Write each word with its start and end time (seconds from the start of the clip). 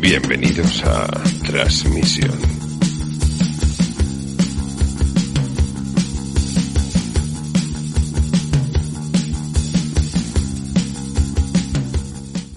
Bienvenidos 0.00 0.82
a 0.84 1.06
Transmisión. 1.46 2.36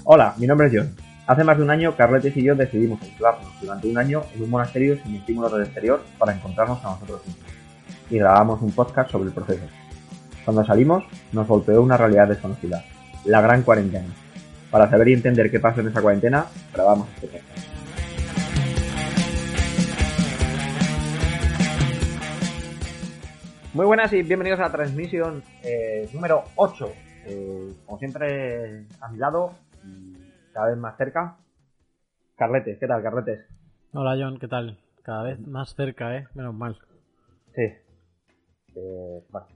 Hola, 0.06 0.34
mi 0.38 0.48
nombre 0.48 0.68
es 0.68 0.74
John. 0.74 0.96
Hace 1.28 1.44
más 1.44 1.58
de 1.58 1.64
un 1.64 1.70
año, 1.70 1.96
Carletes 1.96 2.36
y 2.36 2.44
yo 2.44 2.56
decidimos 2.56 3.00
aislarnos 3.04 3.52
durante 3.62 3.88
un 3.88 3.98
año 4.00 4.24
en 4.34 4.42
un 4.42 4.50
monasterio 4.50 4.98
sin 5.04 5.18
estímulos 5.18 5.52
del 5.54 5.66
exterior 5.66 6.04
para 6.18 6.34
encontrarnos 6.34 6.84
a 6.84 6.94
nosotros 6.94 7.22
mismos. 7.28 7.46
Y 8.10 8.18
grabamos 8.18 8.60
un 8.64 8.72
podcast 8.72 9.12
sobre 9.12 9.28
el 9.28 9.36
proceso. 9.36 9.66
Cuando 10.44 10.66
salimos, 10.66 11.04
nos 11.32 11.48
golpeó 11.48 11.80
una 11.84 11.98
realidad 11.98 12.30
desconocida, 12.30 12.84
la 13.26 13.42
gran 13.42 13.64
cuarentena. 13.64 14.14
Para 14.70 14.90
saber 14.90 15.10
y 15.10 15.14
entender 15.14 15.52
qué 15.52 15.60
pasó 15.60 15.82
en 15.82 15.88
esa 15.88 16.02
cuarentena, 16.02 16.46
grabamos 16.74 17.08
este 17.10 17.28
podcast. 17.28 17.74
Muy 23.74 23.86
buenas 23.86 24.14
y 24.14 24.22
bienvenidos 24.22 24.60
a 24.60 24.64
la 24.64 24.72
transmisión 24.72 25.44
eh, 25.64 26.10
número 26.14 26.44
8. 26.56 26.92
Eh, 27.26 27.74
como 27.86 27.98
siempre, 27.98 28.86
a 29.00 29.08
mi 29.10 29.18
lado, 29.18 29.54
y 29.86 30.16
cada 30.52 30.70
vez 30.70 30.78
más 30.78 30.98
cerca, 30.98 31.38
Carletes. 32.36 32.78
¿Qué 32.80 32.88
tal, 32.88 33.02
Carletes? 33.02 33.46
Hola 33.94 34.16
John, 34.20 34.38
¿qué 34.40 34.48
tal? 34.48 34.80
Cada 35.04 35.24
vez 35.24 35.40
más 35.40 35.76
cerca, 35.76 36.18
¿eh? 36.18 36.28
Menos 36.34 36.54
mal. 36.54 36.78
Sí. 37.56 37.64
Eh, 38.76 39.24
bueno, 39.30 39.48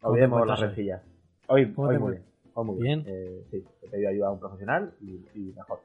¿Cómo 0.00 0.12
olvidemos 0.12 0.46
las 0.46 0.60
rencillas. 0.60 1.02
Hoy, 1.48 1.72
¿Cómo 1.72 1.88
hoy 1.88 1.98
muy 1.98 2.12
bien. 2.12 2.33
Hoy 2.54 2.64
muy 2.66 2.82
bien. 2.82 3.02
¿Bien? 3.04 3.14
Eh, 3.16 3.42
sí, 3.50 3.64
he 3.82 3.88
pedido 3.88 4.08
ayuda 4.10 4.28
a 4.28 4.30
un 4.32 4.40
profesional 4.40 4.92
y, 5.00 5.20
y 5.34 5.52
mejor. 5.56 5.80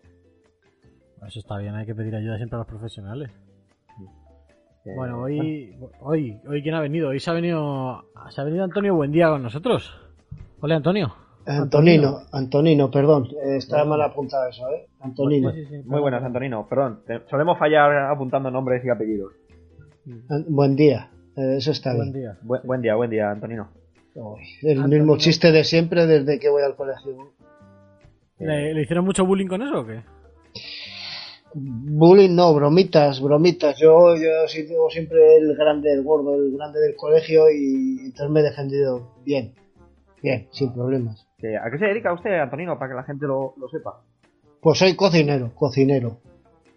Eso 1.28 1.39
está 1.39 1.58
bien, 1.58 1.75
hay 1.75 1.86
que 1.86 1.95
pedir 1.95 2.16
ayuda 2.16 2.38
siempre 2.38 2.56
a 2.56 2.59
los 2.59 2.67
profesionales. 2.67 3.30
Eh, 4.86 4.94
Bueno, 4.95 5.22
hoy, 5.22 5.75
hoy, 6.00 6.40
hoy 6.47 6.64
quién 6.64 6.73
ha 6.75 6.80
venido? 6.81 7.09
Hoy 7.09 7.20
se 7.20 7.30
ha 7.30 7.34
venido, 7.34 8.03
se 8.30 8.40
ha 8.40 8.44
venido 8.45 8.64
Antonio 8.64 8.95
Buendía 8.95 9.30
con 9.30 9.44
nosotros. 9.44 9.94
Hola 10.62 10.75
Antonio. 10.78 11.14
Antonino, 11.45 12.20
Antonino, 12.31 12.92
perdón, 12.92 13.28
eh, 13.44 13.58
está 13.58 13.84
mal 13.84 14.02
apuntado 14.02 14.47
eso, 14.47 14.70
¿eh? 14.70 14.88
Antonino. 15.00 15.52
Sí, 15.52 15.66
sí, 15.66 15.81
sí. 15.81 15.88
Muy 15.90 16.00
buenas, 16.00 16.23
Antonino. 16.23 16.67
Perdón, 16.70 17.02
solemos 17.30 17.58
fallar 17.58 17.92
apuntando 18.12 18.52
nombres 18.52 18.84
y 18.86 18.90
apellidos. 18.90 19.34
Buen 20.47 20.75
día, 20.75 21.09
eh, 21.36 21.56
eso 21.58 21.72
está 21.72 21.94
Buen 21.95 22.12
bien. 22.12 22.23
día. 22.23 22.38
Bu- 22.44 22.62
buen 22.64 22.81
día, 22.81 22.95
buen 22.95 23.09
día, 23.09 23.31
Antonino. 23.31 23.70
El 24.62 24.88
mismo 24.88 25.17
chiste 25.17 25.52
de 25.52 25.64
siempre 25.64 26.06
desde 26.06 26.39
que 26.39 26.50
voy 26.50 26.64
al 26.64 26.75
colegio. 26.75 27.34
¿Le, 28.39 28.73
le 28.73 28.81
hicieron 28.81 29.06
mucho 29.06 29.25
bullying 29.25 29.48
con 29.48 29.62
eso 29.62 29.80
o 29.81 29.86
qué? 29.86 30.02
Bullying 31.53 32.36
no, 32.36 32.53
bromitas, 32.53 33.20
bromitas. 33.22 33.78
Yo, 33.80 34.16
yo 34.16 34.44
he 34.45 34.47
sido 34.50 34.90
siempre 34.90 35.38
el 35.38 35.56
grande, 35.56 35.91
el 35.94 36.03
gordo, 36.03 36.35
el 36.35 36.56
grande 36.56 36.80
del 36.80 36.96
colegio 36.96 37.50
y 37.50 38.00
entonces 38.06 38.30
me 38.30 38.41
he 38.41 38.44
defendido 38.44 39.16
bien, 39.25 39.53
bien, 40.22 40.47
sin 40.51 40.72
problemas. 40.74 41.25
¿A 41.63 41.72
qué 41.72 41.80
se 41.80 41.86
dedica 41.86 42.13
usted, 42.13 42.40
Antonino, 42.40 42.78
para 42.78 42.91
que 42.91 42.96
la 42.97 43.03
gente 43.03 43.25
lo, 43.25 43.53
lo 43.57 43.68
sepa? 43.69 44.01
Pues 44.62 44.78
soy 44.78 44.96
cocinero, 44.96 45.51
cocinero, 45.56 46.19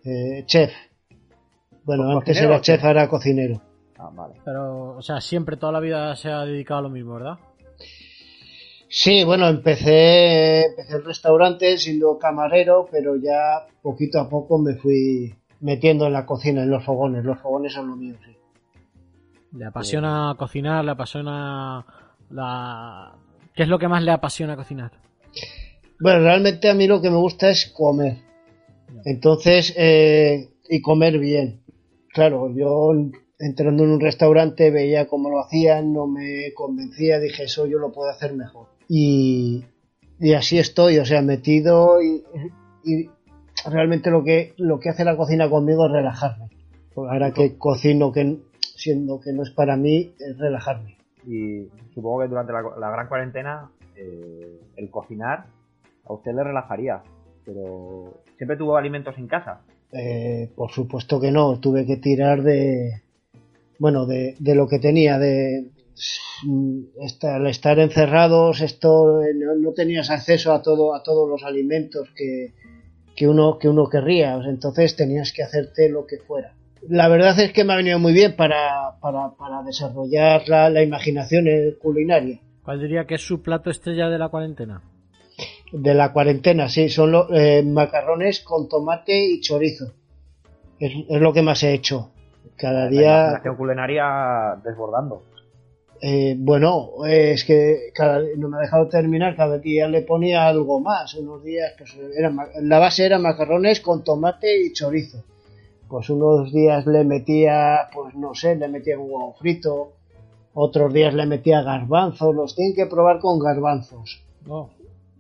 eh, 0.04 0.44
chef. 0.46 0.70
Bueno, 1.84 2.04
¿Co- 2.04 2.10
antes 2.12 2.28
cocinero 2.28 2.52
era 2.54 2.60
chef? 2.62 2.84
ahora 2.84 3.08
cocinero. 3.08 3.60
Ah, 4.02 4.10
vale. 4.12 4.34
Pero, 4.44 4.96
o 4.96 5.02
sea, 5.02 5.20
siempre, 5.20 5.56
toda 5.56 5.72
la 5.72 5.80
vida 5.80 6.16
se 6.16 6.28
ha 6.28 6.44
dedicado 6.44 6.80
a 6.80 6.82
lo 6.82 6.90
mismo, 6.90 7.14
¿verdad? 7.14 7.38
Sí, 8.88 9.22
bueno, 9.22 9.48
empecé, 9.48 10.66
empecé 10.66 10.96
el 10.96 11.04
restaurante 11.04 11.78
siendo 11.78 12.18
camarero, 12.18 12.88
pero 12.90 13.14
ya 13.16 13.66
poquito 13.80 14.20
a 14.20 14.28
poco 14.28 14.58
me 14.58 14.74
fui 14.74 15.34
metiendo 15.60 16.06
en 16.06 16.12
la 16.12 16.26
cocina, 16.26 16.64
en 16.64 16.70
los 16.70 16.84
fogones. 16.84 17.24
Los 17.24 17.38
fogones 17.38 17.72
son 17.72 17.88
lo 17.88 17.96
mío, 17.96 18.16
sí. 18.24 18.36
Le 19.56 19.66
apasiona 19.66 20.34
cocinar, 20.36 20.84
le 20.84 20.90
apasiona 20.90 21.86
la... 22.30 23.14
¿Qué 23.54 23.62
es 23.62 23.68
lo 23.68 23.78
que 23.78 23.88
más 23.88 24.02
le 24.02 24.10
apasiona 24.10 24.56
cocinar? 24.56 24.90
Bueno, 26.00 26.20
realmente 26.20 26.68
a 26.68 26.74
mí 26.74 26.88
lo 26.88 27.00
que 27.00 27.10
me 27.10 27.18
gusta 27.18 27.50
es 27.50 27.72
comer. 27.74 28.18
Entonces, 29.04 29.72
eh, 29.76 30.50
y 30.68 30.82
comer 30.82 31.18
bien. 31.18 31.62
Claro, 32.12 32.52
yo 32.54 32.92
entrando 33.38 33.84
en 33.84 33.90
un 33.90 34.00
restaurante 34.00 34.70
veía 34.70 35.06
cómo 35.06 35.30
lo 35.30 35.40
hacían, 35.40 35.92
no 35.92 36.06
me 36.06 36.52
convencía, 36.54 37.18
dije 37.18 37.44
eso 37.44 37.66
yo 37.66 37.78
lo 37.78 37.92
puedo 37.92 38.10
hacer 38.10 38.34
mejor. 38.34 38.68
Y, 38.88 39.64
y 40.20 40.34
así 40.34 40.58
estoy, 40.58 40.98
o 40.98 41.04
sea, 41.04 41.22
metido 41.22 42.02
y, 42.02 42.24
y 42.84 43.10
realmente 43.70 44.10
lo 44.10 44.24
que, 44.24 44.54
lo 44.56 44.80
que 44.80 44.90
hace 44.90 45.04
la 45.04 45.16
cocina 45.16 45.48
conmigo 45.48 45.86
es 45.86 45.92
relajarme. 45.92 46.50
Ahora 46.96 47.32
que 47.32 47.56
cocino, 47.56 48.12
que 48.12 48.38
siendo 48.60 49.20
que 49.20 49.32
no 49.32 49.42
es 49.42 49.50
para 49.50 49.76
mí, 49.76 50.14
es 50.18 50.38
relajarme. 50.38 50.96
Y 51.26 51.68
supongo 51.94 52.20
que 52.20 52.28
durante 52.28 52.52
la, 52.52 52.62
la 52.78 52.90
gran 52.90 53.08
cuarentena 53.08 53.70
eh, 53.96 54.60
el 54.76 54.90
cocinar 54.90 55.46
a 56.04 56.12
usted 56.12 56.32
le 56.34 56.44
relajaría. 56.44 57.02
Pero 57.44 58.22
siempre 58.36 58.56
tuvo 58.56 58.76
alimentos 58.76 59.16
en 59.18 59.28
casa. 59.28 59.60
Eh, 59.92 60.50
por 60.56 60.70
supuesto 60.70 61.20
que 61.20 61.30
no, 61.30 61.58
tuve 61.60 61.86
que 61.86 61.96
tirar 61.96 62.42
de, 62.42 63.02
bueno, 63.78 64.06
de, 64.06 64.36
de 64.38 64.54
lo 64.54 64.68
que 64.68 64.78
tenía, 64.78 65.18
de 65.18 65.70
esta- 67.00 67.36
al 67.36 67.46
estar 67.46 67.78
encerrados, 67.78 68.60
esto 68.60 69.22
eh, 69.22 69.32
no, 69.34 69.54
no 69.56 69.72
tenías 69.72 70.10
acceso 70.10 70.52
a 70.52 70.62
todo, 70.62 70.94
a 70.94 71.02
todos 71.02 71.28
los 71.28 71.42
alimentos 71.44 72.08
que, 72.16 72.52
que 73.14 73.28
uno, 73.28 73.58
que 73.58 73.68
uno 73.68 73.88
querría, 73.88 74.34
entonces 74.48 74.96
tenías 74.96 75.32
que 75.32 75.42
hacerte 75.42 75.88
lo 75.88 76.06
que 76.06 76.18
fuera. 76.18 76.54
La 76.88 77.08
verdad 77.08 77.38
es 77.38 77.52
que 77.52 77.62
me 77.62 77.72
ha 77.74 77.76
venido 77.76 77.98
muy 78.00 78.12
bien 78.12 78.34
para, 78.34 78.98
para, 79.00 79.30
para 79.36 79.62
desarrollar 79.62 80.48
la, 80.48 80.68
la 80.68 80.82
imaginación 80.82 81.46
culinaria. 81.80 82.40
¿Cuál 82.64 82.80
diría 82.80 83.06
que 83.06 83.14
es 83.16 83.22
su 83.26 83.40
plato 83.42 83.70
estrella 83.70 84.08
de 84.08 84.18
la 84.18 84.28
cuarentena? 84.28 84.82
De 85.72 85.94
la 85.94 86.12
cuarentena, 86.12 86.68
sí, 86.68 86.88
son 86.88 87.12
los 87.12 87.26
eh, 87.32 87.62
macarrones 87.64 88.40
con 88.40 88.68
tomate 88.68 89.26
y 89.26 89.40
chorizo. 89.40 89.92
Es, 90.78 90.92
es 91.08 91.20
lo 91.20 91.32
que 91.32 91.42
más 91.42 91.62
he 91.62 91.72
hecho. 91.72 92.10
Cada 92.56 92.84
La 92.84 92.88
día, 92.90 93.20
imaginación 93.20 93.56
culinaria 93.56 94.56
desbordando. 94.64 95.22
eh, 96.00 96.34
bueno, 96.38 96.90
eh, 97.06 97.32
es 97.32 97.44
que 97.44 97.90
cada, 97.94 98.20
no 98.36 98.48
me 98.48 98.56
ha 98.56 98.60
dejado 98.60 98.88
terminar, 98.88 99.36
cada 99.36 99.58
día 99.58 99.86
le 99.88 100.02
ponía 100.02 100.46
algo 100.48 100.80
más. 100.80 101.14
Unos 101.14 101.42
días, 101.44 101.72
pues 101.78 101.96
era, 102.16 102.32
la 102.60 102.78
base 102.78 103.06
era 103.06 103.18
macarrones 103.18 103.80
con 103.80 104.02
tomate 104.04 104.64
y 104.64 104.72
chorizo. 104.72 105.24
Pues 105.88 106.08
unos 106.10 106.52
días 106.52 106.86
le 106.86 107.04
metía, 107.04 107.88
pues 107.92 108.14
no 108.14 108.34
sé, 108.34 108.56
le 108.56 108.68
metía 108.68 108.98
un 108.98 109.10
huevo 109.10 109.34
frito. 109.38 109.92
Otros 110.54 110.92
días 110.92 111.14
le 111.14 111.26
metía 111.26 111.62
garbanzos, 111.62 112.34
los 112.34 112.54
tienen 112.54 112.74
que 112.74 112.86
probar 112.86 113.18
con 113.20 113.38
garbanzos. 113.38 114.22
No. 114.46 114.70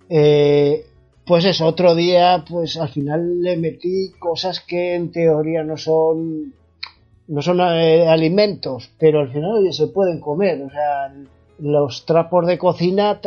Eh, 0.08 0.84
pues 1.26 1.44
eso, 1.44 1.66
otro 1.66 1.94
día, 1.94 2.44
pues 2.48 2.76
al 2.76 2.88
final 2.88 3.40
le 3.40 3.56
metí 3.56 4.12
cosas 4.18 4.60
que 4.60 4.94
en 4.94 5.12
teoría 5.12 5.62
no 5.62 5.76
son 5.76 6.52
no 7.28 7.42
son 7.42 7.60
eh, 7.60 8.08
alimentos, 8.08 8.90
pero 8.98 9.20
al 9.20 9.30
final 9.32 9.52
oye, 9.58 9.72
se 9.72 9.86
pueden 9.88 10.20
comer. 10.20 10.62
O 10.62 10.70
sea, 10.70 11.12
los 11.58 12.04
trapos 12.04 12.46
de 12.46 12.58
cocina, 12.58 13.20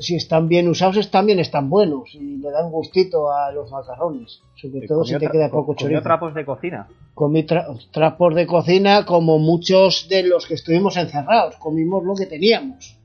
si 0.00 0.16
están 0.16 0.48
bien 0.48 0.68
usados, 0.68 1.10
también 1.10 1.38
están 1.38 1.68
buenos 1.70 2.14
y 2.14 2.38
le 2.38 2.50
dan 2.50 2.70
gustito 2.70 3.30
a 3.30 3.52
los 3.52 3.70
macarrones. 3.70 4.40
Sobre 4.56 4.86
todo 4.86 5.04
si 5.04 5.16
te 5.18 5.28
queda 5.28 5.50
co- 5.50 5.58
poco 5.58 5.74
comió 5.74 5.98
chorizo. 5.98 6.02
trapos 6.02 6.34
de 6.34 6.44
cocina. 6.44 6.88
Comí 7.14 7.42
tra- 7.44 7.66
trapos 7.92 8.34
de 8.34 8.46
cocina 8.46 9.04
como 9.04 9.38
muchos 9.38 10.08
de 10.08 10.22
los 10.24 10.46
que 10.46 10.54
estuvimos 10.54 10.96
encerrados. 10.96 11.56
Comimos 11.56 12.02
lo 12.04 12.14
que 12.14 12.26
teníamos. 12.26 12.96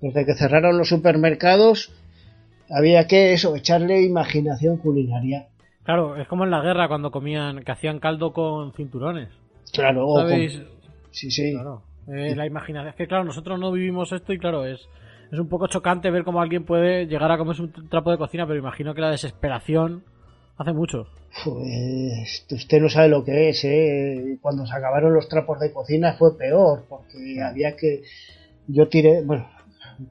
Desde 0.00 0.24
que 0.24 0.34
cerraron 0.34 0.78
los 0.78 0.88
supermercados, 0.88 1.92
había 2.70 3.06
que 3.06 3.32
eso, 3.34 3.54
echarle 3.56 4.02
imaginación 4.02 4.76
culinaria. 4.78 5.48
Claro, 5.84 6.16
es 6.16 6.28
como 6.28 6.44
en 6.44 6.50
la 6.50 6.60
guerra 6.60 6.88
cuando 6.88 7.10
comían, 7.10 7.62
que 7.64 7.72
hacían 7.72 7.98
caldo 7.98 8.32
con 8.32 8.72
cinturones. 8.72 9.28
Claro, 9.72 10.08
o 10.08 10.28
sí, 11.10 11.30
sí. 11.30 11.52
Claro. 11.52 11.82
Eh, 12.08 12.34
la 12.34 12.46
imaginación. 12.46 12.88
Es 12.88 12.96
que, 12.96 13.06
claro, 13.06 13.24
nosotros 13.24 13.58
no 13.58 13.72
vivimos 13.72 14.12
esto 14.12 14.32
y, 14.32 14.38
claro, 14.38 14.64
es. 14.64 14.80
es 15.30 15.38
un 15.38 15.48
poco 15.48 15.66
chocante 15.68 16.10
ver 16.10 16.24
cómo 16.24 16.40
alguien 16.40 16.64
puede 16.64 17.06
llegar 17.06 17.30
a 17.30 17.38
comerse 17.38 17.62
un 17.62 17.88
trapo 17.88 18.10
de 18.10 18.18
cocina, 18.18 18.46
pero 18.46 18.58
imagino 18.58 18.94
que 18.94 19.00
la 19.00 19.10
desesperación 19.10 20.02
hace 20.56 20.72
mucho. 20.72 21.06
Pues 21.44 22.46
usted 22.50 22.80
no 22.80 22.88
sabe 22.88 23.08
lo 23.08 23.24
que 23.24 23.48
es, 23.48 23.64
¿eh? 23.64 24.38
Cuando 24.40 24.66
se 24.66 24.74
acabaron 24.74 25.14
los 25.14 25.28
trapos 25.28 25.58
de 25.60 25.72
cocina 25.72 26.14
fue 26.14 26.36
peor, 26.36 26.84
porque 26.88 27.40
había 27.42 27.74
que... 27.76 28.02
Yo 28.66 28.88
tiré, 28.88 29.22
bueno, 29.22 29.48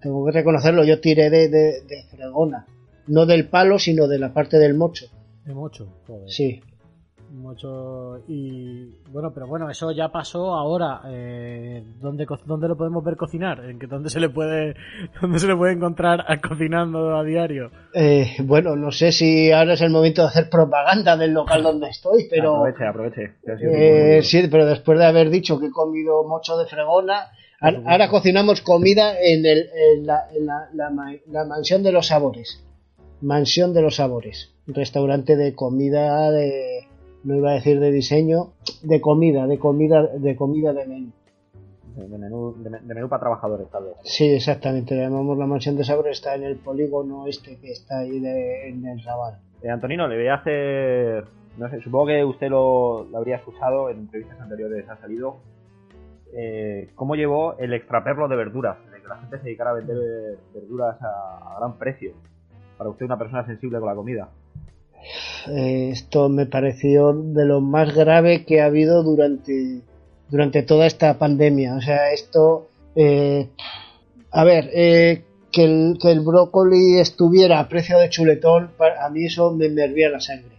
tengo 0.01 0.25
que 0.25 0.31
reconocerlo, 0.31 0.83
yo 0.83 0.99
tiré 0.99 1.29
de, 1.29 1.47
de, 1.49 1.81
de 1.81 2.03
fregona. 2.09 2.65
No 3.07 3.25
del 3.25 3.47
palo, 3.47 3.79
sino 3.79 4.07
de 4.07 4.19
la 4.19 4.33
parte 4.33 4.57
del 4.57 4.73
mocho. 4.73 5.05
De 5.45 5.53
mocho, 5.53 5.87
joder. 6.07 6.29
Sí. 6.29 6.61
Mucho 7.33 8.19
y 8.28 8.89
bueno, 9.10 9.31
pero 9.33 9.48
bueno, 9.48 9.69
eso 9.69 9.92
ya 9.92 10.10
pasó 10.10 10.54
ahora. 10.54 11.01
Eh, 11.07 11.81
¿dónde, 12.01 12.25
co- 12.25 12.39
¿Dónde 12.45 12.68
lo 12.68 12.75
podemos 12.75 13.04
ver 13.06 13.16
cocinar? 13.16 13.63
¿En 13.63 13.80
qué, 13.80 13.88
dónde 13.88 14.10
se 14.10 14.19
le 14.19 14.30
puede 14.30 14.75
dónde 15.22 15.39
se 15.39 15.48
le 15.48 15.56
puede 15.56 15.74
encontrar 15.74 16.25
a- 16.28 16.42
cocinando 16.42 17.16
a 17.16 17.24
diario? 17.24 17.72
Eh, 17.94 18.36
bueno, 18.44 18.75
no 18.75 18.92
sé 18.92 19.13
si 19.13 19.50
ahora 19.51 19.74
es 19.74 19.81
el 19.81 19.92
momento 19.92 20.24
de 20.24 20.28
hacer 20.28 20.50
propaganda 20.50 21.16
del 21.16 21.31
local 21.31 21.63
donde 21.63 21.88
estoy, 21.89 22.28
pero... 22.30 22.57
Aproveche, 22.57 22.86
aproveche. 22.88 23.33
que 23.45 24.18
Eh, 24.18 24.24
sí, 24.24 24.48
pero 24.51 24.66
después 24.66 25.00
de 25.00 25.06
haber 25.06 25.30
dicho 25.30 25.57
que 25.57 25.68
he 25.68 25.72
comido 25.72 26.24
mocho 26.25 26.57
de 26.57 26.66
fregona, 26.66 27.28
ahora, 27.62 27.81
ahora 27.86 28.10
cocinamos 28.10 28.62
comida 28.62 29.13
en, 29.22 29.45
el, 29.45 29.69
en, 29.74 30.06
la, 30.06 30.28
en 30.36 30.45
la- 30.45 30.69
la 30.74 30.89
ma- 30.89 31.13
la 31.28 31.45
mansión 31.45 31.81
de 31.81 31.94
los 31.94 32.07
sabores. 32.07 32.62
Mansión 33.22 33.74
de 33.74 33.81
los 33.83 33.95
sabores. 33.95 34.54
Restaurante 34.68 35.38
de 35.38 35.54
comida 35.56 36.30
de 36.31 36.88
no 37.23 37.35
iba 37.35 37.51
a 37.51 37.53
decir 37.53 37.79
de 37.79 37.91
diseño, 37.91 38.53
de 38.83 39.00
comida, 39.01 39.47
de 39.47 39.59
comida, 39.59 40.07
de 40.07 40.35
comida 40.35 40.73
de 40.73 40.85
menú. 40.88 41.12
de, 41.95 42.07
de 42.07 42.18
menú, 42.18 42.56
de, 42.57 42.69
de 42.69 42.94
menú 42.95 43.09
para 43.09 43.19
trabajadores, 43.21 43.69
tal 43.69 43.83
vez. 43.85 43.94
Sí, 44.03 44.25
exactamente. 44.33 44.95
Le 44.95 45.01
llamamos 45.03 45.38
la 45.38 45.45
mansión 45.45 45.75
de 45.77 45.83
sabores. 45.83 46.18
Está 46.18 46.35
en 46.35 46.44
el 46.44 46.56
polígono 46.57 47.27
este 47.27 47.57
que 47.57 47.71
está 47.71 48.00
ahí 48.00 48.19
de- 48.19 48.69
en 48.69 48.85
el 48.85 49.03
Raval. 49.03 49.38
Eh, 49.62 49.69
Antonino, 49.69 50.07
le 50.07 50.15
voy 50.18 50.27
a 50.27 50.35
hacer. 50.35 51.25
No 51.57 51.69
sé, 51.69 51.81
supongo 51.81 52.07
que 52.07 52.23
usted 52.23 52.50
lo, 52.50 53.03
lo 53.12 53.18
habría 53.18 53.35
escuchado 53.35 53.89
en 53.89 53.97
entrevistas 54.00 54.39
anteriores, 54.39 54.88
ha 54.89 54.95
salido. 54.97 55.35
Eh, 56.33 56.89
¿Cómo 56.95 57.15
llevó 57.15 57.57
el 57.57 57.73
extraperlo 57.73 58.27
de 58.29 58.38
verduras? 58.38 58.77
De 58.89 59.01
que 59.01 59.07
la 59.07 59.18
gente 59.18 59.38
se 59.38 59.44
dedicara 59.44 59.71
a 59.71 59.73
vender 59.73 59.97
eh, 59.97 60.38
verduras 60.53 60.97
a, 61.01 61.56
a 61.56 61.59
gran 61.59 61.77
precio. 61.77 62.13
Para 62.77 62.89
usted, 62.89 63.06
una 63.06 63.18
persona 63.18 63.45
sensible 63.45 63.79
con 63.79 63.88
la 63.89 63.95
comida. 63.95 64.29
Eh, 65.48 65.89
esto 65.92 66.30
me 66.30 66.45
pareció 66.45 67.13
de 67.13 67.45
lo 67.45 67.62
más 67.62 67.94
grave 67.94 68.45
que 68.45 68.62
ha 68.62 68.65
habido 68.65 69.03
durante, 69.03 69.81
durante 70.30 70.63
toda 70.63 70.86
esta 70.88 71.18
pandemia. 71.18 71.75
O 71.75 71.81
sea, 71.81 72.12
esto. 72.12 72.68
eh, 72.95 73.50
a 74.31 74.44
ver, 74.44 74.69
eh, 74.74 75.24
que, 75.51 75.63
el, 75.63 75.98
que 76.01 76.12
el 76.12 76.21
brócoli 76.21 77.00
estuviera 77.00 77.59
a 77.59 77.68
precio 77.68 77.98
de 77.98 78.09
chuletón, 78.09 78.71
a 79.01 79.09
mí 79.09 79.25
eso 79.25 79.51
me, 79.51 79.69
me 79.69 79.83
hervía 79.83 80.09
la 80.09 80.21
sangre. 80.21 80.56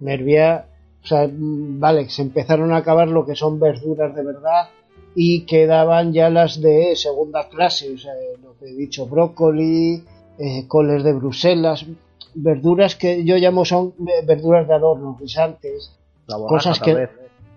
Me 0.00 0.14
hervía. 0.14 0.66
O 1.02 1.06
sea, 1.06 1.26
mm, 1.28 1.80
vale, 1.80 2.08
se 2.10 2.22
empezaron 2.22 2.72
a 2.72 2.78
acabar 2.78 3.08
lo 3.08 3.24
que 3.26 3.34
son 3.36 3.58
verduras 3.60 4.14
de 4.14 4.22
verdad 4.24 4.68
y 5.14 5.46
quedaban 5.46 6.12
ya 6.12 6.28
las 6.30 6.60
de 6.60 6.94
segunda 6.94 7.48
clase. 7.48 7.92
O 7.94 7.98
sea, 7.98 8.12
lo 8.42 8.56
que 8.58 8.66
he 8.66 8.74
dicho, 8.74 9.06
brócoli, 9.06 10.04
eh, 10.38 10.64
coles 10.68 11.02
de 11.02 11.12
Bruselas, 11.14 11.86
verduras 12.36 12.94
que 12.96 13.24
yo 13.24 13.36
llamo 13.36 13.64
son 13.64 13.94
eh, 14.06 14.24
verduras 14.26 14.68
de 14.68 14.74
adorno, 14.74 15.16
guisantes. 15.20 15.92
Borraja, 16.28 16.46
Cosas 16.48 16.80
que- 16.80 17.08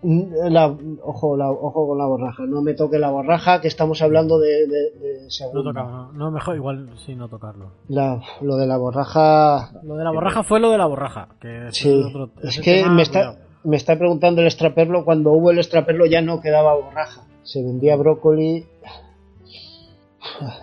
La, 0.01 0.73
ojo, 1.03 1.35
la- 1.35 1.51
ojo 1.51 1.87
con 1.89 1.97
la 1.97 2.05
borraja, 2.05 2.43
no 2.45 2.61
me 2.61 2.73
toque 2.73 2.97
la 2.99 3.09
borraja, 3.11 3.59
que 3.59 3.67
estamos 3.67 4.01
hablando 4.01 4.39
de, 4.39 4.65
de- 4.65 4.91
de 4.91 5.23
No 5.25 5.29
segunda. 5.29 5.63
toca, 5.73 5.83
no, 5.83 6.11
no, 6.13 6.31
mejor 6.31 6.55
igual 6.55 6.89
sí 7.05 7.15
no 7.15 7.27
tocarlo. 7.27 7.71
La- 7.89 8.21
lo 8.41 8.55
de 8.55 8.65
la 8.65 8.77
borraja, 8.77 9.71
Lo 9.83 9.95
de 9.97 10.03
la 10.05 10.11
borraja 10.11 10.43
fue 10.43 10.61
lo 10.61 10.71
de 10.71 10.77
la 10.77 10.85
borraja. 10.85 11.27
Que 11.41 11.67
sí, 11.71 11.99
es 11.99 12.05
otro- 12.05 12.29
es 12.43 12.49
ese 12.51 12.61
que 12.61 12.75
tema, 12.75 12.93
me 12.93 13.01
está, 13.01 13.19
cuidado. 13.31 13.37
me 13.65 13.75
está 13.75 13.97
preguntando 13.97 14.39
el 14.39 14.47
extraperlo, 14.47 15.03
cuando 15.03 15.31
hubo 15.33 15.51
el 15.51 15.57
extraperlo 15.57 16.05
ya 16.05 16.21
no 16.21 16.39
quedaba 16.39 16.75
borraja, 16.75 17.23
se 17.43 17.61
vendía 17.61 17.97
brócoli, 17.97 18.65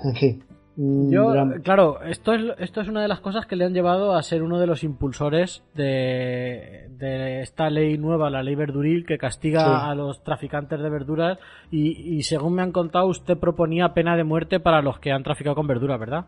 en 0.05 0.15
fin. 0.15 0.45
Yo, 0.78 1.28
gran- 1.28 1.62
claro, 1.62 2.02
esto 2.02 2.34
es, 2.34 2.43
esto 2.58 2.82
es 2.82 2.88
una 2.88 3.00
de 3.00 3.08
las 3.08 3.20
cosas 3.20 3.46
que 3.46 3.56
le 3.56 3.64
han 3.64 3.73
llevado 3.73 4.12
a 4.14 4.23
ser 4.23 4.43
uno 4.43 4.58
de 4.58 4.67
los 4.67 4.84
impulsores 4.84 5.62
de, 5.75 6.88
de 6.99 7.40
esta 7.43 7.70
ley 7.70 7.96
nueva, 7.96 8.28
la 8.28 8.43
ley 8.43 8.55
verduril, 8.56 9.06
que 9.06 9.17
castiga 9.19 9.61
Sí. 9.61 9.67
a 9.90 9.94
los 9.94 10.23
traficantes 10.23 10.78
de 10.81 10.90
verduras. 10.90 11.38
Y, 11.70 12.17
y 12.17 12.23
según 12.25 12.55
me 12.55 12.62
han 12.62 12.73
contado, 12.73 13.06
usted 13.06 13.38
proponía 13.38 13.94
pena 13.94 14.17
de 14.17 14.25
muerte 14.25 14.61
para 14.61 14.82
los 14.82 14.99
que 14.99 15.12
han 15.12 15.23
traficado 15.23 15.56
con 15.56 15.67
verduras, 15.67 15.99
¿verdad? 15.99 16.26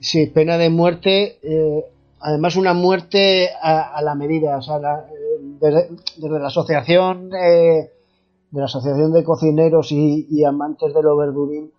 Sí, 0.00 0.26
pena 0.28 0.58
de 0.58 0.70
muerte, 0.70 1.38
eh, 1.42 1.84
además 2.20 2.54
una 2.54 2.74
muerte 2.74 3.48
a, 3.60 3.96
a 3.96 4.02
la 4.02 4.14
medida, 4.14 4.58
o 4.58 4.62
sea, 4.62 4.78
la- 4.78 5.04
desde, 5.60 5.88
desde 6.18 6.38
la 6.38 6.46
asociación 6.46 7.30
eh, 7.34 7.90
de 8.52 8.58
la 8.60 8.66
asociación 8.66 9.12
de 9.12 9.24
cocineros 9.24 9.90
y, 9.90 10.26
y 10.30 10.44
amantes 10.44 10.94
de 10.94 11.02
lo 11.02 11.16
verduril, 11.16 11.72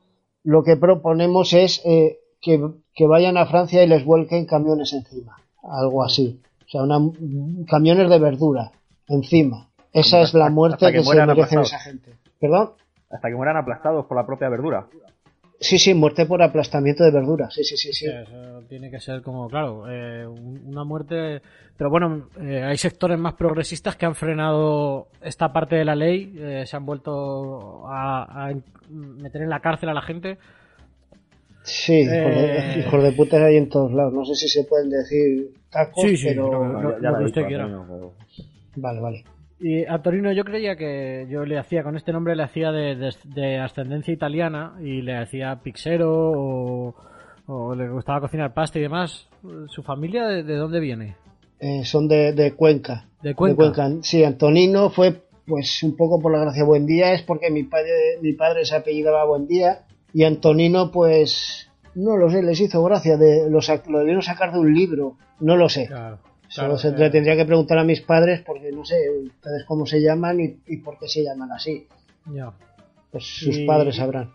lo 0.44 0.64
que 0.64 0.78
proponemos 0.78 1.54
es 1.54 1.82
eh, 1.86 2.20
que, 2.42 2.62
que 2.94 3.08
vayan 3.08 3.38
a 3.38 3.46
Francia 3.46 3.84
y 3.84 3.88
les 3.88 4.06
vuelquen 4.06 4.46
camiones 4.46 4.94
encima, 4.94 5.38
algo 5.64 6.04
así, 6.04 6.42
o 6.66 6.70
sea, 6.70 6.84
una, 6.84 7.00
camiones 7.68 8.10
de 8.10 8.20
verdura 8.20 8.72
encima. 9.08 9.68
Esa 9.92 10.22
es 10.22 10.34
la 10.34 10.50
muerte 10.50 10.86
que 10.88 11.00
que, 11.00 11.04
se 11.04 11.20
aplastados. 11.20 11.68
esa 11.68 11.80
gente. 11.80 12.14
¿Perdón? 12.40 12.72
Hasta 13.10 13.28
que 13.28 13.36
mueran 13.36 13.58
aplastados 13.58 14.06
por 14.06 14.16
la 14.16 14.26
propia 14.26 14.50
verdura. 14.50 14.88
Sí, 15.62 15.78
sí, 15.78 15.94
muerte 15.94 16.26
por 16.26 16.42
aplastamiento 16.42 17.04
de 17.04 17.12
verdura. 17.12 17.50
Sí, 17.52 17.64
sí, 17.66 17.76
sí, 17.76 17.92
sí. 17.92 18.06
Eso 18.08 18.64
tiene 18.70 18.90
que 18.90 19.00
ser 19.02 19.22
como, 19.22 19.50
claro, 19.50 19.84
eh, 19.92 20.26
un- 20.26 20.62
una 20.68 20.86
muerte. 20.86 21.42
Pero 21.78 21.90
bueno, 21.90 22.30
eh, 22.42 22.64
hay 22.64 22.78
sectores 22.78 23.20
más 23.20 23.34
progresistas 23.34 23.96
que 23.98 24.06
han 24.06 24.16
frenado 24.16 25.08
esta 25.22 25.52
parte 25.52 25.76
de 25.76 25.84
la 25.86 25.96
ley, 25.96 26.34
eh, 26.38 26.64
se 26.66 26.78
han 26.78 26.86
vuelto 26.86 27.86
a, 27.88 28.48
a 28.50 28.54
meter 28.90 29.42
en 29.42 29.50
la 29.50 29.60
cárcel 29.60 29.90
a 29.90 29.94
la 29.94 30.02
gente. 30.02 30.38
Sí, 31.64 32.00
hijos, 32.02 32.12
de, 32.14 32.58
Eh. 32.58 32.80
hijos 32.80 33.04
de 33.04 33.12
putas 33.12 33.42
hay 33.42 33.58
en 33.58 33.68
todos 33.70 33.92
lados. 33.92 34.14
No 34.14 34.24
sé 34.26 34.36
si 34.36 34.48
se 34.48 34.64
pueden 34.64 34.90
decir 34.90 35.52
tacos, 35.70 36.04
Sí, 36.04 36.16
sí, 36.18 36.28
pero... 36.30 36.68
No, 36.68 36.92
ya, 36.94 37.02
ya 37.02 37.12
lo 37.12 37.20
lo 37.20 37.26
usted 37.26 37.46
quiera. 37.48 37.66
Pero- 37.66 38.14
Vale, 38.78 39.00
vale. 39.02 39.24
Y 39.62 39.86
a 39.86 40.02
Torino 40.02 40.32
yo 40.32 40.44
creía 40.46 40.76
que 40.78 41.28
yo 41.30 41.44
le 41.46 41.58
hacía, 41.60 41.84
con 41.84 41.98
este 41.98 42.14
nombre 42.14 42.36
le 42.36 42.44
hacía 42.44 42.72
de, 42.72 42.96
de- 42.96 43.14
de 43.26 43.58
ascendencia 43.60 44.14
italiana 44.14 44.76
y 44.82 45.02
le 45.02 45.18
hacía 45.18 45.60
pixero 45.62 46.10
o, 46.32 46.96
o 47.48 47.76
le 47.76 47.90
gustaba 47.90 48.22
cocinar 48.22 48.54
pasta 48.54 48.80
y 48.80 48.84
demás. 48.84 49.28
¿Su 49.68 49.84
familia 49.84 50.28
de, 50.28 50.44
de 50.44 50.56
dónde 50.56 50.80
viene? 50.80 51.16
Eh, 51.60 51.84
son 51.84 52.08
de, 52.08 52.32
de 52.34 52.54
Cuenca. 52.54 53.06
De 53.22 53.36
Cuenca. 53.36 53.90
Sí, 54.02 54.24
Antonino 54.24 54.90
fue 54.90 55.24
pues 55.46 55.84
un 55.84 55.98
poco 55.98 56.22
por 56.22 56.32
la 56.32 56.40
gracia 56.40 56.64
Buendía, 56.64 57.12
es 57.12 57.24
porque 57.24 57.50
mi 57.50 57.64
padre, 57.64 57.92
mi 58.22 58.34
padre 58.34 58.64
se 58.66 58.76
apellidaba 58.76 59.26
Buendía 59.26 59.80
y 60.14 60.24
Antonino 60.24 60.90
pues 60.92 61.70
no 61.96 62.16
lo 62.16 62.30
sé, 62.30 62.44
les 62.44 62.62
hizo 62.62 62.82
gracia, 62.84 63.18
de, 63.18 63.50
lo, 63.50 63.60
lo 63.90 64.00
debieron 64.00 64.22
sacar 64.22 64.54
de 64.54 64.60
un 64.60 64.74
libro, 64.74 65.18
no 65.42 65.58
lo 65.58 65.68
sé. 65.68 65.88
Claro. 65.88 66.20
Solo 66.50 66.78
se- 66.78 66.92
le 66.92 67.10
tendría 67.10 67.36
que 67.38 67.46
preguntar 67.46 67.78
a 67.78 67.84
mis 67.84 68.02
padres 68.02 68.42
porque 68.46 68.72
no 68.72 68.84
sé 68.84 68.96
ustedes 69.24 69.64
cómo 69.66 69.86
se 69.86 70.02
llaman 70.02 70.40
y, 70.40 70.58
y 70.68 70.78
por 70.78 70.98
qué 71.00 71.08
se 71.08 71.24
llaman 71.24 71.52
así. 71.52 71.88
Ya. 72.34 72.52
Pues 73.12 73.24
sus 73.24 73.58
Y- 73.58 73.66
padres 73.66 73.96
sabrán. 73.96 74.32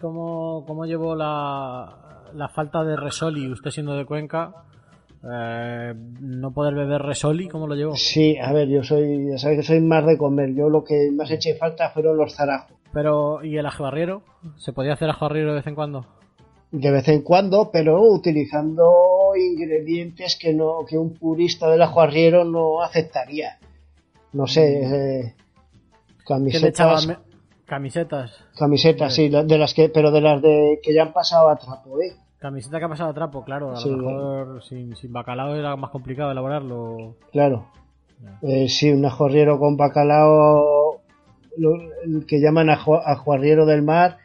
¿Cómo, 0.00 0.64
cómo 0.66 0.84
llevó 0.84 1.14
la, 1.14 2.24
la 2.34 2.48
falta 2.48 2.82
de 2.84 2.96
Resoli, 2.96 3.50
usted 3.50 3.70
siendo 3.70 3.94
de 3.96 4.04
Cuenca? 4.04 4.52
Eh, 5.28 5.94
no 6.20 6.52
poder 6.52 6.74
beber 6.74 7.02
Resoli, 7.02 7.48
¿cómo 7.48 7.66
lo 7.66 7.74
llevó? 7.74 7.94
Sí, 7.96 8.36
a 8.38 8.52
ver, 8.52 8.68
yo 8.68 8.82
soy, 8.84 9.28
ya 9.30 9.38
sabes 9.38 9.58
que 9.58 9.62
soy 9.64 9.80
más 9.80 10.04
de 10.06 10.18
comer. 10.18 10.54
Yo 10.54 10.68
lo 10.68 10.84
que 10.84 11.10
más 11.12 11.30
eché 11.30 11.54
falta 11.56 11.90
fueron 11.90 12.16
los 12.16 12.34
zarajos. 12.34 12.76
Pero, 12.92 13.44
¿y 13.44 13.56
el 13.58 13.66
ajebarriero? 13.66 14.22
¿Se 14.56 14.72
podía 14.72 14.92
hacer 14.94 15.08
ajebarriero 15.10 15.50
de 15.50 15.56
vez 15.56 15.66
en 15.66 15.74
cuando? 15.74 16.06
De 16.72 16.90
vez 16.90 17.08
en 17.08 17.22
cuando, 17.22 17.70
pero 17.72 18.02
utilizando 18.02 18.84
ingredientes 19.40 20.36
que 20.40 20.52
no, 20.54 20.84
que 20.88 20.96
un 20.98 21.14
purista 21.14 21.68
del 21.70 21.82
ajo 21.82 22.00
arriero 22.00 22.44
no 22.44 22.82
aceptaría. 22.82 23.58
No 24.32 24.46
sé, 24.46 24.82
eh, 24.82 25.34
¿Qué 26.26 26.58
le 26.58 26.68
echaba? 26.68 26.94
camisetas, 26.96 27.22
Camisetas. 27.66 28.44
camisetas, 28.56 29.14
sí, 29.14 29.28
de 29.28 29.58
las 29.58 29.74
que, 29.74 29.88
pero 29.88 30.10
de 30.10 30.20
las 30.20 30.40
de 30.42 30.78
que 30.82 30.92
ya 30.94 31.02
han 31.02 31.12
pasado 31.12 31.48
a 31.48 31.56
trapo, 31.56 32.00
eh. 32.00 32.12
Camiseta 32.38 32.78
que 32.78 32.84
ha 32.84 32.88
pasado 32.88 33.10
a 33.10 33.14
trapo, 33.14 33.44
claro. 33.44 33.72
A 33.72 33.76
Sí. 33.76 33.88
lo 33.88 33.96
mejor 33.96 34.62
sin, 34.62 34.94
sin 34.94 35.12
bacalao 35.12 35.54
era 35.56 35.74
más 35.76 35.90
complicado 35.90 36.30
elaborarlo. 36.30 37.16
Claro. 37.32 37.66
Eh, 38.42 38.68
sí, 38.68 38.90
un 38.92 39.04
ajo 39.04 39.24
arriero 39.26 39.58
con 39.58 39.76
bacalao, 39.76 41.00
lo- 41.56 41.92
el 42.04 42.24
que 42.26 42.40
llaman 42.40 42.70
ajo, 42.70 42.96
ajo 42.96 43.32
arriero 43.32 43.64
del 43.66 43.82
mar, 43.82 44.18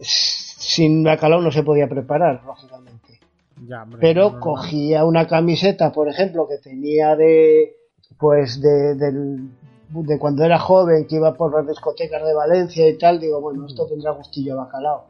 sin 0.00 1.02
bacalao 1.04 1.40
no 1.40 1.50
se 1.50 1.62
podía 1.62 1.88
preparar, 1.88 2.42
lógicamente. 2.44 2.79
Ya, 3.66 3.82
hombre, 3.82 3.98
Pero 4.00 4.22
no, 4.24 4.28
no, 4.30 4.34
no. 4.36 4.40
cogía 4.40 5.04
una 5.04 5.26
camiseta, 5.26 5.92
por 5.92 6.08
ejemplo, 6.08 6.46
que 6.48 6.58
tenía 6.58 7.14
de, 7.16 7.76
pues 8.18 8.60
de, 8.60 8.94
del- 8.94 9.48
de 9.90 10.18
cuando 10.18 10.44
era 10.44 10.58
joven, 10.58 11.06
que 11.08 11.16
iba 11.16 11.34
por 11.34 11.52
las 11.54 11.66
discotecas 11.66 12.24
de 12.24 12.32
Valencia 12.34 12.88
y 12.88 12.96
tal, 12.96 13.18
digo, 13.20 13.40
bueno, 13.40 13.66
esto 13.66 13.86
tendrá 13.86 14.12
gustillo 14.12 14.54
a 14.60 14.64
bacalao. 14.64 15.04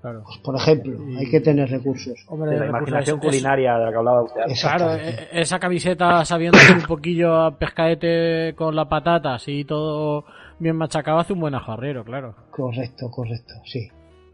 Claro. 0.00 0.22
Pues, 0.24 0.38
por 0.38 0.54
ejemplo, 0.54 0.96
Y- 1.08 1.16
hay 1.16 1.26
que 1.28 1.40
tener 1.40 1.68
recursos. 1.70 2.14
Hombre, 2.28 2.50
De 2.50 2.56
la 2.58 2.62
recursos, 2.66 2.88
imaginación 2.88 3.18
es- 3.18 3.24
culinaria 3.24 3.78
de 3.78 3.84
la 3.86 3.90
que 3.90 3.96
hablaba 3.96 4.22
usted. 4.22 4.40
antes. 4.42 4.60
Claro, 4.60 4.84
Exactamente. 4.92 5.36
e- 5.36 5.40
esa 5.40 5.58
camiseta 5.58 6.24
sabiendo 6.24 6.56
hacer 6.58 6.76
un 6.76 6.82
poquillo 6.84 7.34
a 7.34 7.58
pescaete 7.58 8.54
con 8.56 8.76
la 8.76 8.88
patata, 8.88 9.34
así 9.34 9.64
todo 9.64 10.24
bien 10.60 10.76
machacado, 10.76 11.18
hace 11.18 11.32
un 11.32 11.40
buen 11.40 11.54
ajarrero, 11.56 12.04
claro. 12.04 12.34
Correcto, 12.50 13.10
correcto, 13.10 13.54
sí. 13.64 13.88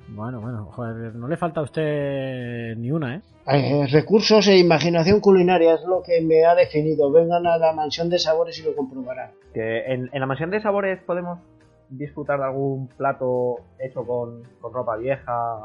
Bueno, 0.08 0.40
bueno, 0.40 0.66
joder, 0.72 1.14
no 1.14 1.26
le 1.28 1.36
falta 1.36 1.60
a 1.60 1.64
usted 1.64 2.76
ni 2.76 2.90
una, 2.90 3.16
¿eh? 3.16 3.20
Eh, 3.46 3.86
recursos 3.90 4.46
e 4.48 4.58
imaginación 4.58 5.20
culinaria 5.20 5.74
es 5.74 5.82
lo 5.82 6.02
que 6.02 6.20
me 6.20 6.44
ha 6.44 6.54
definido. 6.54 7.10
Vengan 7.10 7.46
a 7.46 7.58
la 7.58 7.72
mansión 7.72 8.08
de 8.10 8.18
sabores 8.18 8.58
y 8.58 8.62
lo 8.62 8.74
comprobarán. 8.76 9.30
Que 9.52 9.84
en, 9.86 10.08
en 10.12 10.20
la 10.20 10.26
mansión 10.26 10.50
de 10.50 10.60
sabores 10.60 11.00
podemos 11.04 11.38
disfrutar 11.90 12.38
de 12.38 12.44
algún 12.46 12.88
plato 12.88 13.56
hecho 13.78 14.04
con, 14.06 14.42
con 14.60 14.72
ropa 14.72 14.96
vieja, 14.96 15.60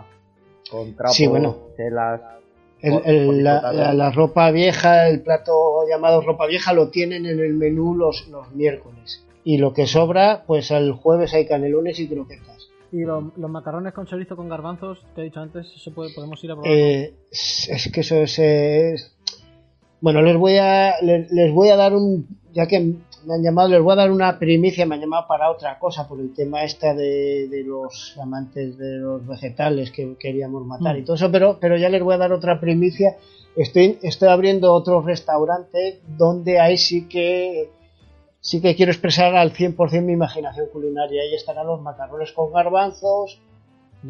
con 0.69 0.96
trapos, 0.96 1.15
Sí, 1.15 1.27
bueno. 1.27 1.55
telas. 1.77 2.22
El- 2.81 3.01
el- 3.05 3.43
la, 3.43 3.53
disfrutarlo. 3.55 3.81
la- 3.81 3.93
la 3.93 4.12
ropa 4.12 4.51
vieja, 4.51 5.08
el 5.10 5.22
plato 5.22 5.86
llamado 5.89 6.22
ropa 6.22 6.48
vieja, 6.48 6.74
lo 6.74 6.89
tienen 6.89 7.25
en 7.25 7.39
el 7.39 7.53
menú 7.53 7.93
los, 7.96 8.27
los 8.29 8.51
miércoles. 8.53 9.25
Y 9.43 9.58
lo 9.58 9.74
que 9.74 9.86
sobra, 9.86 10.43
pues 10.48 10.72
el 10.72 10.93
jueves 10.93 11.34
hay 11.34 11.46
canelones 11.48 12.00
y 12.00 12.08
croquetas. 12.08 12.68
Y 12.91 13.01
los, 13.01 13.24
los 13.38 13.50
macarrones 13.51 13.93
con 13.93 14.05
chorizo 14.08 14.36
con 14.36 14.50
garbanzos, 14.50 15.05
te 15.15 15.22
he 15.22 15.25
dicho 15.25 15.39
antes, 15.39 15.67
eso 15.75 15.91
puede, 15.93 16.13
podemos 16.13 16.43
ir 16.43 16.51
a 16.51 16.55
probar. 16.55 16.72
Eh, 16.72 17.13
es 17.31 17.89
que 17.93 18.01
eso 18.01 18.15
es, 18.15 18.39
es- 18.39 19.15
Bueno, 20.01 20.22
les 20.22 20.38
voy 20.38 20.58
a 20.58 20.96
les, 21.01 21.31
les 21.31 21.53
voy 21.53 21.69
a 21.69 21.75
dar 21.75 21.93
un 21.93 22.25
ya 22.53 22.65
que 22.67 22.79
me 23.25 23.34
han 23.34 23.43
llamado, 23.43 23.67
les 23.69 23.81
voy 23.81 23.93
a 23.93 23.98
dar 23.98 24.12
una 24.12 24.39
primicia, 24.39 24.86
me 24.86 24.96
han 24.96 25.01
llamado 25.01 25.27
para 25.27 25.51
otra 25.51 25.77
cosa 25.77 26.08
por 26.08 26.19
el 26.19 26.34
tema 26.34 26.63
esta 26.63 26.93
de, 26.96 27.48
de 27.50 27.63
los 27.63 28.17
amantes 28.19 28.77
de 28.77 28.98
los 28.98 29.27
vegetales 29.27 29.91
que 29.91 30.15
queríamos 30.17 30.65
matar 30.65 30.98
y 30.98 31.01
Mm. 31.01 31.05
todo 31.05 31.15
eso, 31.17 31.31
pero 31.31 31.58
pero 31.60 31.77
ya 31.77 31.89
les 31.89 32.01
voy 32.01 32.15
a 32.15 32.17
dar 32.17 32.31
otra 32.31 32.60
primicia. 32.60 33.17
Estoy 33.55 34.00
estoy 34.01 34.29
abriendo 34.29 34.74
otro 34.74 35.01
restaurante 35.01 36.00
donde 36.17 36.60
ahí 36.60 36.77
sí 36.77 37.08
que 37.10 37.69
sí 38.41 38.62
que 38.62 38.75
quiero 38.75 38.91
expresar 38.91 39.36
al 39.36 39.53
100% 39.53 40.01
mi 40.01 40.13
imaginación 40.13 40.67
culinaria. 40.72 41.22
Ahí 41.22 41.36
estarán 41.36 41.67
los 41.67 41.81
macarrones 41.81 42.31
con 42.31 42.51
garbanzos, 42.51 43.39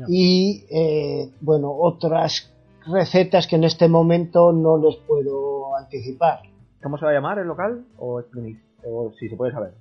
y 0.07 0.65
eh, 0.69 1.31
bueno 1.41 1.71
otras 1.71 2.51
recetas 2.85 3.47
que 3.47 3.55
en 3.55 3.63
este 3.63 3.87
momento 3.87 4.51
no 4.51 4.77
les 4.77 4.95
puedo 4.97 5.75
anticipar 5.75 6.41
¿Cómo 6.81 6.97
se 6.97 7.03
va 7.03 7.11
a 7.11 7.13
llamar 7.13 7.39
el 7.39 7.47
local? 7.47 7.85
¿O 7.97 8.21
es 8.21 8.25
primicia? 8.27 8.63
O 8.85 9.11
si 9.19 9.27
se 9.27 9.35
puede 9.35 9.51
saber. 9.51 9.73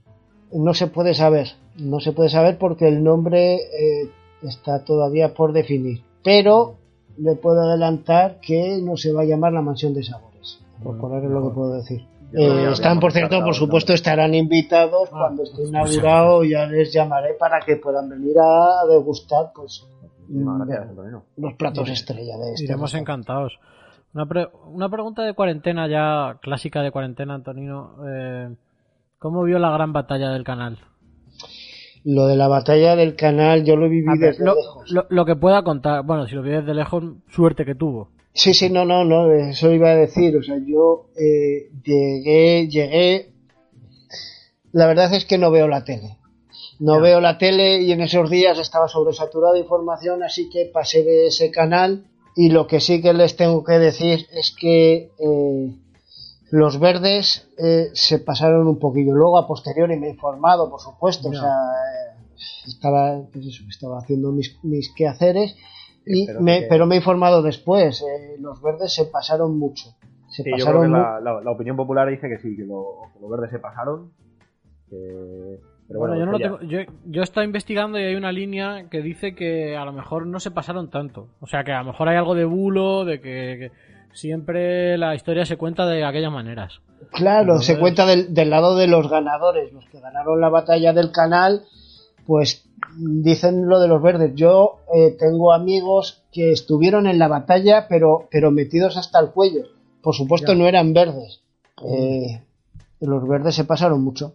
no 0.53 0.75
se 0.75 0.87
puede 0.89 1.15
saber 1.15 1.49
no 1.77 2.01
se 2.01 2.13
puede 2.13 2.29
saber 2.29 2.59
porque 2.59 2.89
el 2.89 3.05
nombre 3.05 3.57
eh, 3.57 4.11
está 4.43 4.85
todavía 4.85 5.35
por 5.35 5.53
definir 5.53 6.03
pero 6.25 6.77
le 7.19 7.35
puedo 7.35 7.61
adelantar 7.61 8.41
que 8.41 8.81
no 8.83 8.97
se 8.97 9.13
va 9.13 9.23
a 9.23 9.25
llamar 9.25 9.53
la 9.53 9.63
mansión 9.63 9.95
de 9.95 10.03
sabores 10.03 10.61
por 10.83 10.97
Bueno, 10.97 11.01
poner 11.01 11.25
lo 11.25 11.49
que 11.49 11.55
puedo 11.55 11.75
decir 11.75 12.07
Eh, 12.33 12.69
están, 12.73 13.01
por 13.01 13.13
cierto, 13.13 13.41
por 13.43 13.55
supuesto, 13.55 13.93
estarán 13.95 14.35
invitados 14.35 15.09
Ah, 15.13 15.17
cuando 15.19 15.43
esté 15.45 15.57
pues, 15.57 15.69
inaugurado. 15.71 16.45
Ya 16.45 16.67
les 16.67 16.93
llamaré 16.93 17.35
para 17.35 17.61
que 17.61 17.77
puedan 17.77 18.09
venir 18.09 18.37
a 18.39 18.87
degustar 18.91 19.51
pues, 19.55 19.87
mm, 20.29 20.67
gracias, 20.67 20.89
los 21.37 21.55
platos 21.55 21.89
estrella 21.89 22.37
de 22.37 22.53
este. 22.53 22.65
Iremos 22.65 22.93
restaurante. 22.93 22.99
encantados. 22.99 23.59
Una, 24.15 24.27
pre- 24.27 24.49
una 24.73 24.89
pregunta 24.89 25.23
de 25.23 25.35
cuarentena 25.35 25.87
ya, 25.89 26.39
clásica 26.41 26.83
de 26.83 26.91
cuarentena, 26.91 27.35
Antonino. 27.35 27.95
Eh, 28.07 28.55
¿Cómo 29.19 29.43
vio 29.45 29.59
la 29.59 29.71
gran 29.71 29.93
batalla 29.93 30.31
del 30.31 30.45
canal? 30.45 30.79
Lo 32.05 32.27
de 32.27 32.37
la 32.37 32.49
batalla 32.49 32.95
del 32.97 33.17
canal, 33.17 33.65
yo 33.65 33.77
lo 33.77 33.89
ver, 33.89 34.31
desde 34.31 34.45
lo, 34.45 34.55
lejos. 34.55 34.91
lo- 34.93 35.07
lo 35.09 35.25
que 35.25 35.35
pueda 35.37 35.63
contar, 35.63 36.05
bueno, 36.05 36.27
si 36.27 36.35
lo 36.35 36.43
vio 36.43 36.59
desde 36.61 36.75
lejos, 36.75 37.05
suerte 37.31 37.65
que 37.65 37.75
tuvo. 37.75 38.11
Sí, 38.39 38.55
sí, 38.55 38.71
no, 38.71 38.85
no, 38.85 39.05
no, 39.05 39.33
eso 39.33 39.73
iba 39.73 39.91
a 39.91 39.97
decir. 39.97 40.37
O 40.37 40.43
sea, 40.45 40.59
yo 40.65 41.07
eh, 41.17 41.71
llegué, 41.83 42.69
llegué. 42.69 43.33
La 44.71 44.87
verdad 44.87 45.13
es 45.13 45.25
que 45.25 45.39
no 45.39 45.51
veo 45.51 45.67
la 45.67 45.83
tele. 45.83 46.19
No 46.79 47.01
veo 47.01 47.21
la 47.21 47.37
tele 47.37 47.83
y 47.83 47.91
en 47.91 48.01
esos 48.01 48.31
días 48.31 48.57
estaba 48.61 48.87
sobresaturado 48.87 49.55
de 49.55 49.61
información, 49.61 50.23
así 50.23 50.49
que 50.51 50.71
pasé 50.73 51.03
de 51.03 51.27
ese 51.27 51.51
canal. 51.51 52.05
Y 52.37 52.51
lo 52.51 52.69
que 52.69 52.79
sí 52.79 53.03
que 53.03 53.13
les 53.13 53.35
tengo 53.35 53.65
que 53.65 53.81
decir 53.81 54.29
es 54.31 54.55
que 54.57 55.11
eh, 55.19 55.75
los 56.53 56.79
verdes 56.79 57.49
eh, 57.59 57.91
se 57.93 58.21
pasaron 58.21 58.69
un 58.69 58.79
poquillo. 58.79 59.15
Luego, 59.15 59.39
a 59.39 59.49
posteriori, 59.49 59.99
me 59.99 60.07
he 60.07 60.11
informado, 60.11 60.71
por 60.71 60.81
supuesto. 60.81 61.31
O 61.31 61.33
sea, 61.33 61.49
eh, 61.49 62.37
estaba, 62.69 63.21
pues 63.33 63.47
eso, 63.47 63.65
estaba 63.69 63.99
haciendo 63.99 64.31
mis, 64.31 64.57
mis 64.63 64.95
quehaceres. 64.95 65.57
Y 66.07 66.27
Pero 66.27 66.41
me, 66.41 66.61
que- 66.61 66.67
pero 66.69 66.87
me 66.87 66.95
he 66.95 66.99
informado 66.99 67.43
después. 67.43 68.01
eh, 68.03 68.37
los 68.41 68.61
verdes 68.63 68.95
se 68.95 69.05
pasaron 69.07 69.59
mucho. 69.59 69.91
Se 70.29 70.43
Sí, 70.43 70.51
yo 70.51 70.65
creo 70.65 70.67
pasaron 70.67 70.83
que 70.83 70.99
la, 70.99 71.21
la- 71.21 71.41
la 71.43 71.51
opinión 71.51 71.77
popular 71.77 72.09
dice 72.09 72.29
que 72.29 72.39
sí, 72.39 72.57
que, 72.57 72.65
lo- 72.65 73.11
que 73.15 73.21
los 73.21 73.31
verdes 73.31 73.51
se 73.51 73.59
pasaron. 73.59 74.11
que- 74.91 75.59
Pero 75.87 76.01
Bueno, 76.01 76.17
bueno, 76.17 76.21
yo 76.21 76.27
no 76.27 76.33
lo 76.33 76.39
tengo. 76.39 76.61
Yo, 76.71 76.81
yo 77.07 77.21
he 77.23 77.25
estado 77.25 77.45
investigando 77.47 77.99
y 77.99 78.03
hay 78.05 78.15
una 78.15 78.31
línea 78.31 78.89
que 78.91 79.01
dice 79.01 79.35
que 79.35 79.75
a 79.75 79.87
lo 79.87 79.93
mejor 79.95 80.27
no 80.27 80.39
se 80.39 80.51
pasaron 80.51 80.91
tanto. 80.91 81.29
O 81.41 81.47
sea, 81.47 81.65
que 81.65 81.73
a 81.73 81.79
lo 81.79 81.87
mejor 81.93 82.09
hay 82.11 82.17
algo 82.19 82.35
de 82.35 82.45
bulo, 82.45 83.07
de 83.07 83.21
que, 83.23 83.57
que 83.59 83.73
siempre 84.13 84.99
la 84.99 85.15
historia 85.15 85.47
se 85.47 85.57
cuenta 85.57 85.87
de 85.87 86.05
aquellas 86.05 86.31
maneras. 86.33 86.81
Claro, 87.13 87.53
Entonces- 87.53 87.75
se 87.75 87.79
cuenta 87.81 88.05
del, 88.05 88.35
del 88.35 88.51
lado 88.51 88.77
de 88.77 88.87
los 88.87 89.09
ganadores, 89.09 89.73
los 89.73 89.89
que 89.89 89.99
ganaron 90.01 90.41
la 90.43 90.51
batalla 90.51 90.93
del 90.93 91.11
canal, 91.11 91.63
pues 92.29 92.69
dicen 92.99 93.67
lo 93.69 93.81
de 93.81 93.89
los 93.89 94.03
verdes. 94.03 94.33
Yo 94.35 94.81
eh, 94.95 95.17
tengo 95.19 95.55
amigos 95.55 96.23
que 96.31 96.53
estuvieron 96.53 97.07
en 97.07 97.19
la 97.19 97.27
batalla, 97.27 97.87
pero, 97.89 98.29
pero 98.31 98.51
metidos 98.51 98.99
hasta 98.99 99.19
el 99.19 99.31
cuello. 99.31 99.63
Por 100.03 100.15
supuesto, 100.15 100.53
Ya. 100.53 100.59
no 100.59 100.67
eran 100.69 100.93
verdes. 100.93 101.41
Eh, 101.91 102.43
los 103.01 103.27
verdes 103.27 103.55
se 103.55 103.65
pasaron 103.65 104.05
mucho. 104.05 104.35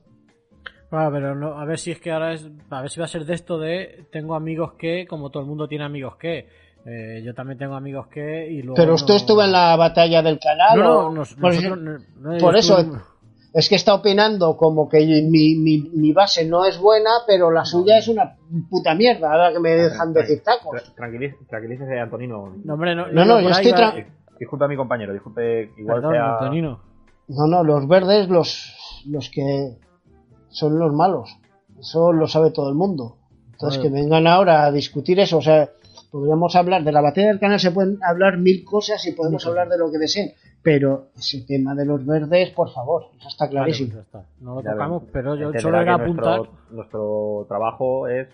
Claro, 0.90 1.12
pero 1.12 1.36
no, 1.36 1.60
a 1.60 1.66
ver 1.66 1.78
si 1.78 1.92
es 1.92 2.00
que 2.00 2.12
ahora 2.12 2.34
es. 2.34 2.48
A 2.72 2.82
ver 2.82 2.90
si 2.90 3.00
va 3.00 3.06
a 3.06 3.10
ser 3.10 3.26
de 3.26 3.36
esto 3.36 3.60
de. 3.60 4.06
Tengo 4.12 4.34
amigos 4.34 4.74
que, 4.74 5.06
como 5.08 5.30
todo 5.30 5.44
el 5.44 5.50
mundo 5.50 5.68
tiene 5.68 5.86
amigos 5.86 6.16
que. 6.18 6.48
eh, 6.86 7.22
yo 7.24 7.34
también 7.36 7.60
tengo 7.60 7.76
amigos 7.76 8.08
que. 8.08 8.50
Y 8.52 8.62
luego 8.64 8.76
Pero 8.76 8.90
no- 8.90 8.96
usted 8.96 9.16
estuvo 9.16 9.44
en 9.44 9.52
la 9.52 9.76
batalla 9.76 10.24
del 10.24 10.40
canal. 10.40 10.80
No, 10.80 11.08
o- 11.08 11.12
nosotros 11.12 11.62
no- 11.78 11.98
no, 12.32 12.38
por 12.40 12.56
eso 12.58 12.80
estuve- 12.80 13.00
es 13.54 13.70
que 13.70 13.76
está 13.76 13.94
opinando 13.94 14.58
como 14.58 14.90
que 14.90 15.00
mi, 15.06 15.56
mi, 15.56 15.78
mi 15.94 16.12
base 16.12 16.44
no 16.46 16.66
es 16.66 16.78
buena, 16.80 17.12
pero 17.28 17.52
la 17.52 17.64
suya 17.66 17.98
es 18.00 18.08
una 18.08 18.36
puta 18.70 18.96
mierda. 18.96 19.32
Ahora 19.32 19.54
que 19.54 19.60
me 19.60 19.70
dejan 19.72 20.12
decir 20.14 20.42
tacos. 20.44 20.74
Tra- 20.74 20.96
tranquiliz- 20.96 21.36
Tranquilícese, 21.48 22.00
Antonino. 22.00 22.56
No, 22.64 22.74
hombre, 22.74 22.96
no, 22.96 23.08
No, 23.08 23.26
no, 23.26 23.40
yo 23.40 23.50
estoy 23.50 23.72
va- 23.72 23.94
tra- 23.94 24.06
Disculpe 24.40 24.66
a 24.66 24.68
mi 24.68 24.76
compañero, 24.76 25.14
disculpe, 25.14 25.72
igual 25.78 25.98
Perdón, 26.02 26.14
sea. 26.14 26.34
Antonino. 26.40 26.80
No, 27.28 27.48
no, 27.48 27.64
los 27.64 27.88
verdes, 27.88 28.28
los, 28.28 28.76
los 29.06 29.30
que 29.30 29.78
son 30.50 30.78
los 30.80 30.92
malos. 30.94 31.38
Eso 31.80 32.12
lo 32.12 32.28
sabe 32.28 32.52
todo 32.52 32.70
el 32.70 32.76
mundo. 32.76 33.18
Entonces, 33.52 33.82
que 33.82 33.90
vengan 33.90 34.26
ahora 34.28 34.66
a 34.66 34.72
discutir 34.72 35.20
eso. 35.20 35.38
O 35.38 35.42
sea, 35.42 35.70
podríamos 36.12 36.56
hablar 36.56 36.84
de 36.84 36.92
la 36.92 37.02
batalla 37.02 37.28
del 37.28 37.40
canal, 37.40 37.60
se 37.60 37.72
pueden 37.72 38.00
hablar 38.04 38.38
mil 38.40 38.66
cosas 38.66 39.06
y 39.06 39.12
podemos 39.14 39.46
hablar 39.46 39.70
de 39.70 39.78
lo 39.78 39.92
que 39.92 40.00
deseen. 40.00 40.34
Pero 40.64 41.10
ese 41.18 41.42
tema 41.46 41.76
de 41.76 41.86
los 41.86 42.06
verdes, 42.06 42.52
por 42.52 42.72
favor, 42.72 43.08
eso 43.20 43.28
está 43.28 43.50
clarísimo. 43.50 43.92
pues 43.92 43.96
ya 44.12 44.20
está. 44.20 44.30
No 44.40 44.56
lo 44.56 44.62
Ya 44.64 44.72
tocamos, 44.72 45.04
pero 45.12 45.36
yo 45.36 45.52
solo 45.60 45.82
era 45.82 45.96
apuntar. 45.96 46.38
Nuestro, 46.38 46.58
nuestro 46.72 47.46
trabajo 47.50 48.08
es 48.08 48.30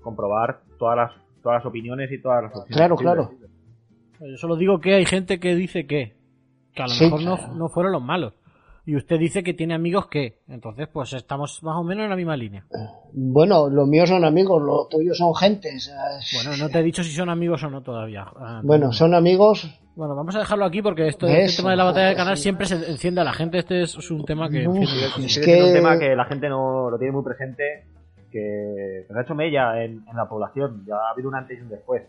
comprobar 0.00 0.60
todas 0.78 0.96
las, 0.96 1.12
todas 1.42 1.58
las 1.58 1.66
opiniones 1.66 2.10
y 2.10 2.20
todas 2.22 2.44
las 2.44 2.52
opciones. 2.52 2.76
Claro, 2.76 2.96
claro. 2.96 3.30
Yo 4.20 4.36
solo 4.38 4.56
digo 4.56 4.80
que 4.80 4.94
hay 4.94 5.04
gente 5.04 5.38
que 5.38 5.54
dice 5.54 5.86
que. 5.86 6.14
Que 6.74 6.82
a 6.82 6.86
lo 6.86 6.92
Sí, 6.92 7.04
mejor 7.04 7.20
claro. 7.20 7.42
no, 7.48 7.54
no 7.54 7.68
fueron 7.68 7.92
los 7.92 8.02
malos. 8.02 8.32
Y 8.86 8.96
usted 8.96 9.18
dice 9.18 9.42
que 9.42 9.54
tiene 9.54 9.74
amigos 9.74 10.08
que. 10.08 10.40
Entonces, 10.46 10.88
pues 10.92 11.14
estamos 11.14 11.62
más 11.62 11.76
o 11.76 11.82
menos 11.84 12.04
en 12.04 12.10
la 12.10 12.16
misma 12.16 12.36
línea. 12.36 12.64
Bueno, 13.12 13.70
los 13.70 13.88
míos 13.88 14.10
son 14.10 14.24
amigos, 14.24 14.60
los 14.62 14.88
tuyos 14.90 15.16
son 15.16 15.34
gentes. 15.34 15.90
Bueno, 16.34 16.56
no 16.58 16.68
te 16.68 16.80
he 16.80 16.82
dicho 16.82 17.02
si 17.02 17.10
son 17.12 17.30
amigos 17.30 17.62
o 17.64 17.70
no 17.70 17.82
todavía. 17.82 18.26
Ah, 18.36 18.60
Bueno, 18.62 18.92
son 18.92 19.14
amigos. 19.14 19.80
Bueno, 19.96 20.14
vamos 20.16 20.34
a 20.34 20.40
dejarlo 20.40 20.64
aquí 20.64 20.82
porque 20.82 21.06
esto, 21.06 21.26
este 21.26 21.58
tema 21.62 21.70
de 21.70 21.76
la 21.76 21.84
batalla 21.84 22.08
del 22.08 22.16
canal 22.16 22.36
sí. 22.36 22.42
siempre 22.42 22.66
se 22.66 22.74
enciende 22.90 23.20
a 23.20 23.24
la 23.24 23.32
gente. 23.32 23.58
Este 23.58 23.82
es, 23.82 24.10
un 24.10 24.24
tema 24.24 24.50
que 24.50 24.66
Uf. 24.68 24.76
Es 25.24 25.38
que- 25.38 25.62
un 25.62 25.72
tema 25.72 25.98
que 25.98 26.14
la 26.16 26.24
gente 26.26 26.48
no 26.48 26.90
lo 26.90 26.98
tiene 26.98 27.12
muy 27.12 27.22
presente, 27.22 27.86
que 28.30 29.04
se 29.06 29.18
ha 29.18 29.22
hecho 29.22 29.34
mella 29.34 29.82
en, 29.82 30.04
en 30.08 30.16
la 30.16 30.28
población. 30.28 30.84
Ya 30.86 30.96
ha 30.96 31.10
habido 31.12 31.28
un 31.28 31.36
antes 31.36 31.56
y 31.58 31.62
un 31.62 31.68
después. 31.68 32.02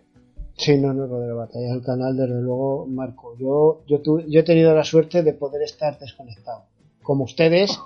Sí, 0.57 0.77
no, 0.77 0.93
no, 0.93 1.05
lo 1.05 1.19
de 1.19 1.27
la 1.27 1.33
batalla 1.33 1.73
del 1.73 1.83
canal, 1.83 2.15
desde 2.15 2.41
luego, 2.41 2.85
Marco. 2.87 3.35
Yo, 3.37 3.81
yo, 3.87 4.01
tuve- 4.01 4.25
yo 4.29 4.39
he 4.39 4.43
tenido 4.43 4.73
la 4.73 4.83
suerte 4.83 5.21
de 5.21 5.33
poder 5.33 5.61
estar 5.63 5.99
desconectado. 5.99 6.63
Como 7.03 7.25
ustedes, 7.25 7.77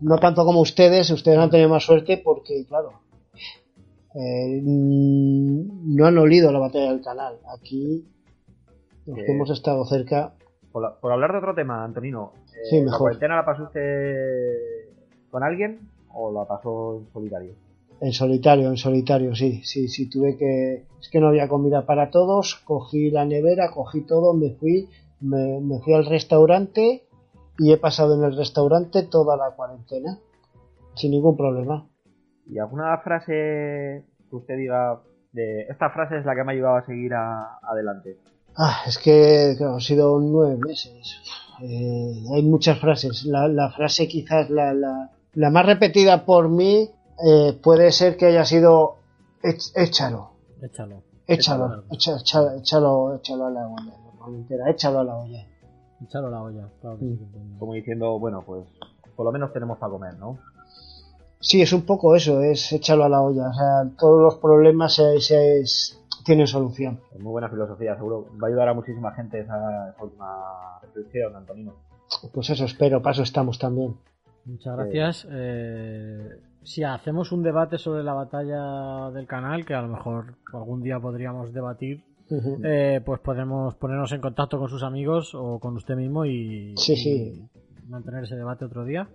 no 0.00 0.18
tanto 0.18 0.44
como 0.46 0.60
ustedes, 0.60 1.10
ustedes 1.10 1.38
han 1.38 1.50
tenido 1.50 1.68
más 1.68 1.84
suerte 1.84 2.16
porque, 2.16 2.64
claro, 2.66 2.92
eh, 4.14 4.60
mm, 4.62 5.94
no 5.94 6.06
han 6.06 6.18
olido 6.18 6.50
la 6.52 6.58
batalla 6.58 6.90
del 6.90 7.02
canal. 7.02 7.36
Aquí, 7.54 8.04
los 9.06 9.18
que 9.18 9.32
hemos 9.32 9.50
estado 9.50 9.84
cerca, 9.84 10.32
Por, 10.72 10.82
la- 10.82 10.94
por 10.98 11.12
hablar 11.12 11.32
de 11.32 11.38
otro 11.38 11.54
tema, 11.54 11.84
Antonino, 11.84 12.32
eh, 12.54 12.60
Sí, 12.70 12.78
¿la 12.78 12.84
mejor. 12.84 12.98
cuarentena 13.00 13.36
la 13.36 13.44
pasó 13.44 13.64
usted 13.64 14.88
con 15.30 15.42
alguien 15.42 15.80
o 16.14 16.32
la 16.32 16.46
pasó 16.46 16.96
en 16.98 17.12
solitario? 17.12 17.52
En 18.04 18.12
solitario, 18.12 18.68
en 18.68 18.76
solitario, 18.76 19.32
sí, 19.34 19.62
sí, 19.64 19.86
sí, 19.88 20.10
tuve 20.10 20.36
que... 20.36 20.86
Es 21.00 21.08
que 21.08 21.20
no 21.20 21.28
había 21.28 21.46
comida 21.48 21.86
para 21.86 22.10
todos, 22.10 22.56
cogí 22.64 23.10
la 23.10 23.24
nevera, 23.24 23.70
cogí 23.72 24.00
todo, 24.02 24.34
me 24.34 24.50
fui, 24.50 24.88
me, 25.20 25.60
me 25.60 25.78
fui 25.78 25.94
al 25.94 26.04
restaurante 26.06 27.06
y 27.58 27.72
he 27.72 27.76
pasado 27.76 28.16
en 28.18 28.24
el 28.24 28.36
restaurante 28.36 29.04
toda 29.04 29.36
la 29.36 29.54
cuarentena, 29.54 30.18
sin 30.96 31.12
ningún 31.12 31.36
problema. 31.36 31.86
¿Y 32.50 32.58
alguna 32.58 32.98
frase 32.98 34.04
que 34.28 34.36
usted 34.36 34.56
diga 34.56 35.00
de 35.32 35.62
esta 35.70 35.90
frase 35.90 36.18
es 36.18 36.24
la 36.24 36.34
que 36.34 36.42
me 36.42 36.52
ha 36.52 36.54
ayudado 36.56 36.76
a 36.78 36.86
seguir 36.86 37.14
a- 37.14 37.58
adelante? 37.62 38.18
Ah, 38.56 38.82
es 38.86 38.98
que 38.98 39.54
claro, 39.56 39.74
han 39.74 39.80
sido 39.80 40.18
nueve 40.20 40.56
meses. 40.56 41.20
Eh, 41.62 42.24
hay 42.34 42.42
muchas 42.42 42.80
frases. 42.80 43.24
La, 43.26 43.46
la 43.46 43.70
frase 43.70 44.08
quizás 44.08 44.50
la, 44.50 44.74
la, 44.74 45.10
la 45.34 45.50
más 45.50 45.64
repetida 45.66 46.24
por 46.24 46.48
mí 46.48 46.90
eh, 47.26 47.58
puede 47.62 47.90
ser 47.92 48.16
que 48.16 48.26
haya 48.26 48.44
sido 48.44 48.96
"Ech- 49.42 49.72
échalo, 49.74 50.30
Échalo. 50.60 51.02
échalo, 51.26 52.50
échalo, 52.56 53.14
échalo 53.16 53.46
a 53.46 53.50
la 53.50 53.68
olla. 53.68 53.92
Normalmente 54.06 54.54
era 54.54 54.70
échalo 54.70 55.00
a 55.00 55.04
la 55.04 55.16
olla. 55.16 55.46
Échalo 56.02 56.26
a 56.28 56.30
la 56.30 56.42
olla. 56.42 56.68
Claro 56.80 56.98
que 56.98 57.04
sí. 57.06 57.18
Como 57.58 57.72
diciendo, 57.74 58.18
bueno, 58.18 58.42
pues 58.44 58.66
por 59.16 59.26
lo 59.26 59.32
menos 59.32 59.52
tenemos 59.52 59.78
para 59.78 59.92
comer, 59.92 60.14
¿no? 60.18 60.38
Sí, 61.40 61.60
es 61.60 61.72
un 61.72 61.82
poco 61.82 62.14
eso, 62.14 62.40
es 62.42 62.72
échalo 62.72 63.04
a 63.04 63.08
la 63.08 63.20
olla. 63.20 63.48
O 63.48 63.54
sea, 63.54 63.90
todos 63.98 64.20
los 64.22 64.36
problemas 64.36 64.94
se, 64.94 65.20
se- 65.20 65.60
es- 65.60 65.98
tienen 66.24 66.46
solución. 66.46 67.00
Es 67.12 67.20
muy 67.20 67.32
buena 67.32 67.48
filosofía, 67.48 67.96
seguro. 67.96 68.26
Va 68.40 68.46
a 68.46 68.50
ayudar 68.50 68.68
a 68.68 68.74
muchísima 68.74 69.12
gente 69.12 69.40
esa, 69.40 69.90
esa 69.90 70.02
última 70.04 70.78
reflexión, 70.82 71.34
Antonino. 71.34 71.72
Pues 72.32 72.50
eso 72.50 72.64
espero, 72.64 73.00
para 73.02 73.14
eso 73.14 73.22
estamos 73.24 73.58
también. 73.58 73.96
Muchas 74.44 74.76
gracias. 74.76 75.26
Eh, 75.30 76.28
si 76.64 76.84
hacemos 76.84 77.32
un 77.32 77.42
debate 77.42 77.78
sobre 77.78 78.02
la 78.02 78.14
batalla 78.14 79.10
del 79.10 79.26
canal, 79.26 79.64
que 79.64 79.74
a 79.74 79.82
lo 79.82 79.88
mejor 79.88 80.34
algún 80.52 80.82
día 80.82 80.98
podríamos 81.00 81.52
debatir, 81.52 82.04
eh, 82.64 83.00
pues 83.04 83.20
podemos 83.20 83.74
ponernos 83.74 84.10
en 84.12 84.20
contacto 84.20 84.58
con 84.58 84.68
sus 84.68 84.82
amigos 84.82 85.34
o 85.34 85.58
con 85.58 85.76
usted 85.76 85.96
mismo 85.96 86.24
y, 86.24 86.74
Sí, 86.76 86.96
sí. 86.96 87.48
y 87.84 87.90
mantener 87.90 88.24
ese 88.24 88.36
debate 88.36 88.64
otro 88.64 88.84
día. 88.84 89.06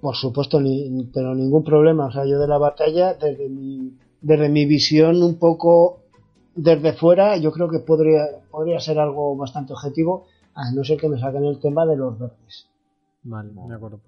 Por 0.00 0.16
supuesto, 0.16 0.60
ni, 0.60 1.08
pero 1.14 1.34
ningún 1.34 1.62
problema. 1.64 2.06
O 2.06 2.10
sea, 2.10 2.24
yo 2.26 2.38
de 2.38 2.48
la 2.48 2.58
batalla, 2.58 3.14
desde 3.14 3.48
mi, 3.48 3.96
desde 4.20 4.48
mi 4.48 4.66
visión 4.66 5.22
un 5.22 5.38
poco 5.38 6.00
desde 6.56 6.92
fuera, 6.92 7.36
yo 7.36 7.52
creo 7.52 7.68
que 7.68 7.78
podría, 7.80 8.24
podría 8.50 8.80
ser 8.80 8.98
algo 8.98 9.36
bastante 9.36 9.72
objetivo, 9.72 10.26
a 10.54 10.70
no 10.72 10.84
ser 10.84 10.98
que 10.98 11.08
me 11.08 11.18
saquen 11.18 11.44
el 11.44 11.58
tema 11.58 11.86
de 11.86 11.96
los 11.96 12.18
verdes. 12.18 12.68
Vale, 13.22 13.52
de 13.52 13.74
acuerdo. 13.74 14.00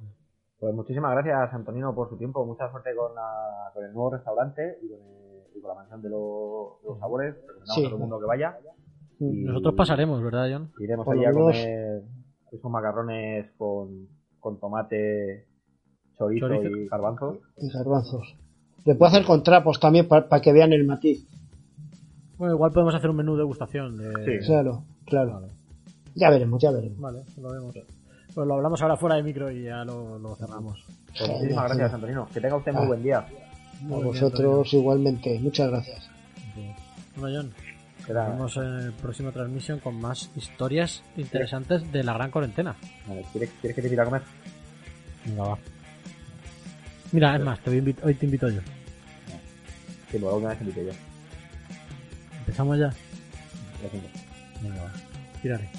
Pues 0.58 0.74
muchísimas 0.74 1.12
gracias, 1.12 1.52
Antonino, 1.54 1.94
por 1.94 2.08
su 2.08 2.16
tiempo. 2.16 2.44
Mucha 2.46 2.70
suerte 2.70 2.90
con, 2.96 3.14
la- 3.14 3.70
con 3.74 3.84
el 3.84 3.92
nuevo 3.92 4.10
restaurante 4.10 4.78
y 4.82 4.88
con, 4.88 4.98
el- 5.00 5.56
y 5.56 5.60
con 5.60 5.68
la 5.68 5.74
mansión 5.74 6.02
de, 6.02 6.08
los- 6.08 6.82
de 6.82 6.88
los 6.88 6.98
sabores. 6.98 7.34
Recomendamos 7.34 7.74
Sí. 7.74 7.80
a 7.80 7.88
todo 7.88 7.94
el 7.96 8.00
mundo 8.00 8.18
que 8.20 8.26
vaya. 8.26 8.56
Y 9.18 9.44
Nosotros 9.44 9.74
pasaremos, 9.74 10.22
¿verdad, 10.22 10.48
John? 10.50 10.70
Iremos 10.78 11.06
allí 11.08 11.24
a 11.24 11.32
comer 11.32 12.02
esos 12.52 12.70
macarrones 12.70 13.50
con, 13.58 14.08
con 14.40 14.58
tomate, 14.60 15.46
chorizo, 16.18 16.48
Chorizo. 16.48 16.68
y 16.76 16.88
garbanzos. 16.88 17.38
Y 17.58 17.68
garbanzos. 17.70 18.36
Le 18.84 18.94
puedo 18.94 19.08
hacer 19.10 19.24
con 19.24 19.42
trapos 19.42 19.80
también 19.80 20.06
para 20.08 20.40
que 20.40 20.52
vean 20.52 20.72
el 20.72 20.86
matiz. 20.86 21.26
Bueno, 22.38 22.54
igual 22.54 22.72
podemos 22.72 22.94
hacer 22.94 23.10
un 23.10 23.16
menú 23.16 23.32
de 23.32 23.38
degustación. 23.38 23.96
De... 23.96 24.38
Sí. 24.40 24.46
Claro, 24.46 24.84
claro. 25.06 25.32
Vale. 25.32 25.48
Ya 26.14 26.30
veremos, 26.30 26.62
ya 26.62 26.70
veremos. 26.70 26.98
Vale, 27.00 27.22
lo 27.40 27.50
vemos. 27.52 27.74
Pues 28.36 28.46
lo 28.46 28.54
hablamos 28.56 28.82
ahora 28.82 28.98
fuera 28.98 29.16
de 29.16 29.22
micro 29.22 29.50
y 29.50 29.62
ya 29.64 29.82
lo, 29.82 30.18
lo 30.18 30.36
cerramos. 30.36 30.84
Pues 31.18 31.26
muchísimas 31.30 31.64
gracias. 31.68 31.94
Antonino. 31.94 32.28
Que 32.34 32.38
tenga 32.42 32.56
usted 32.56 32.72
muy 32.74 32.82
Ah. 32.82 32.86
buen 32.86 33.02
día. 33.02 33.18
A 33.18 33.26
vosotros 33.88 34.74
igualmente. 34.74 35.38
Muchas 35.40 35.70
gracias. 35.70 36.10
Bueno, 37.16 37.34
John, 37.38 37.54
nos 38.14 38.28
vemos 38.28 38.56
en 38.58 38.64
el 38.88 38.92
próximo 38.92 39.32
transmisión 39.32 39.78
con 39.80 39.98
más 39.98 40.30
historias 40.36 41.02
interesantes 41.16 41.90
de 41.90 42.04
la 42.04 42.12
gran 42.12 42.30
cuarentena. 42.30 42.76
Vale, 43.08 43.24
¿Quieres, 43.32 43.50
¿Quieres 43.58 43.74
que 43.74 43.80
te 43.80 43.88
invite 43.88 44.02
a 44.02 44.04
comer? 44.04 44.22
Venga, 45.24 45.42
va. 45.42 45.58
Mira, 47.12 47.36
es 47.36 47.42
más, 47.42 47.58
te 47.60 47.70
voy 47.70 47.78
a 47.78 47.82
invi- 47.82 48.04
hoy 48.04 48.14
te 48.16 48.26
invito 48.26 48.50
yo. 48.50 48.60
Sí, 50.10 50.18
luego 50.18 50.36
una 50.36 50.48
vez 50.50 50.58
te 50.58 50.64
invité 50.64 50.84
yo. 50.84 50.92
¿Empezamos 52.40 52.78
ya? 52.78 52.90
Venga, 54.62 54.82
va. 54.82 54.92
Tírale. 55.40 55.70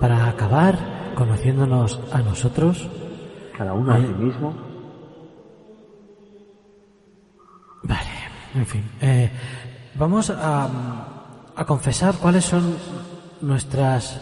Para 0.00 0.28
acabar 0.28 0.78
conociéndonos 1.14 2.00
a 2.12 2.18
nosotros, 2.20 2.88
Cada 3.56 3.72
uno 3.74 3.92
a 3.92 3.96
sí 3.98 4.06
mismo. 4.06 4.54
Vale, 7.82 8.10
en 8.54 8.66
fin. 8.66 8.84
eh, 9.00 9.30
vamos 9.96 10.30
a, 10.30 10.68
a 11.56 11.64
confesar 11.64 12.14
cuáles 12.18 12.44
son 12.44 12.76
nuestras 13.40 14.20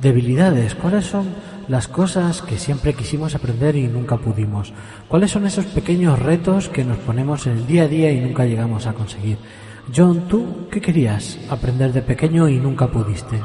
debilidades, 0.00 0.74
cuáles 0.74 1.06
son 1.06 1.26
las 1.68 1.88
cosas 1.88 2.42
que 2.42 2.56
siempre 2.56 2.94
quisimos 2.94 3.34
aprender 3.34 3.76
y 3.76 3.86
nunca 3.86 4.16
pudimos, 4.16 4.72
cuáles 5.08 5.30
son 5.30 5.46
esos 5.46 5.66
pequeños 5.66 6.18
retos 6.18 6.68
que 6.68 6.84
nos 6.84 6.98
ponemos 6.98 7.46
en 7.46 7.58
el 7.58 7.66
día 7.66 7.84
a 7.84 7.88
día 7.88 8.10
y 8.10 8.20
nunca 8.20 8.44
llegamos 8.44 8.86
a 8.86 8.92
conseguir. 8.92 9.38
John, 9.94 10.28
¿tú 10.28 10.68
qué 10.70 10.80
querías 10.80 11.38
aprender 11.50 11.92
de 11.92 12.02
pequeño 12.02 12.48
y 12.48 12.58
nunca 12.58 12.86
pudiste? 12.86 13.40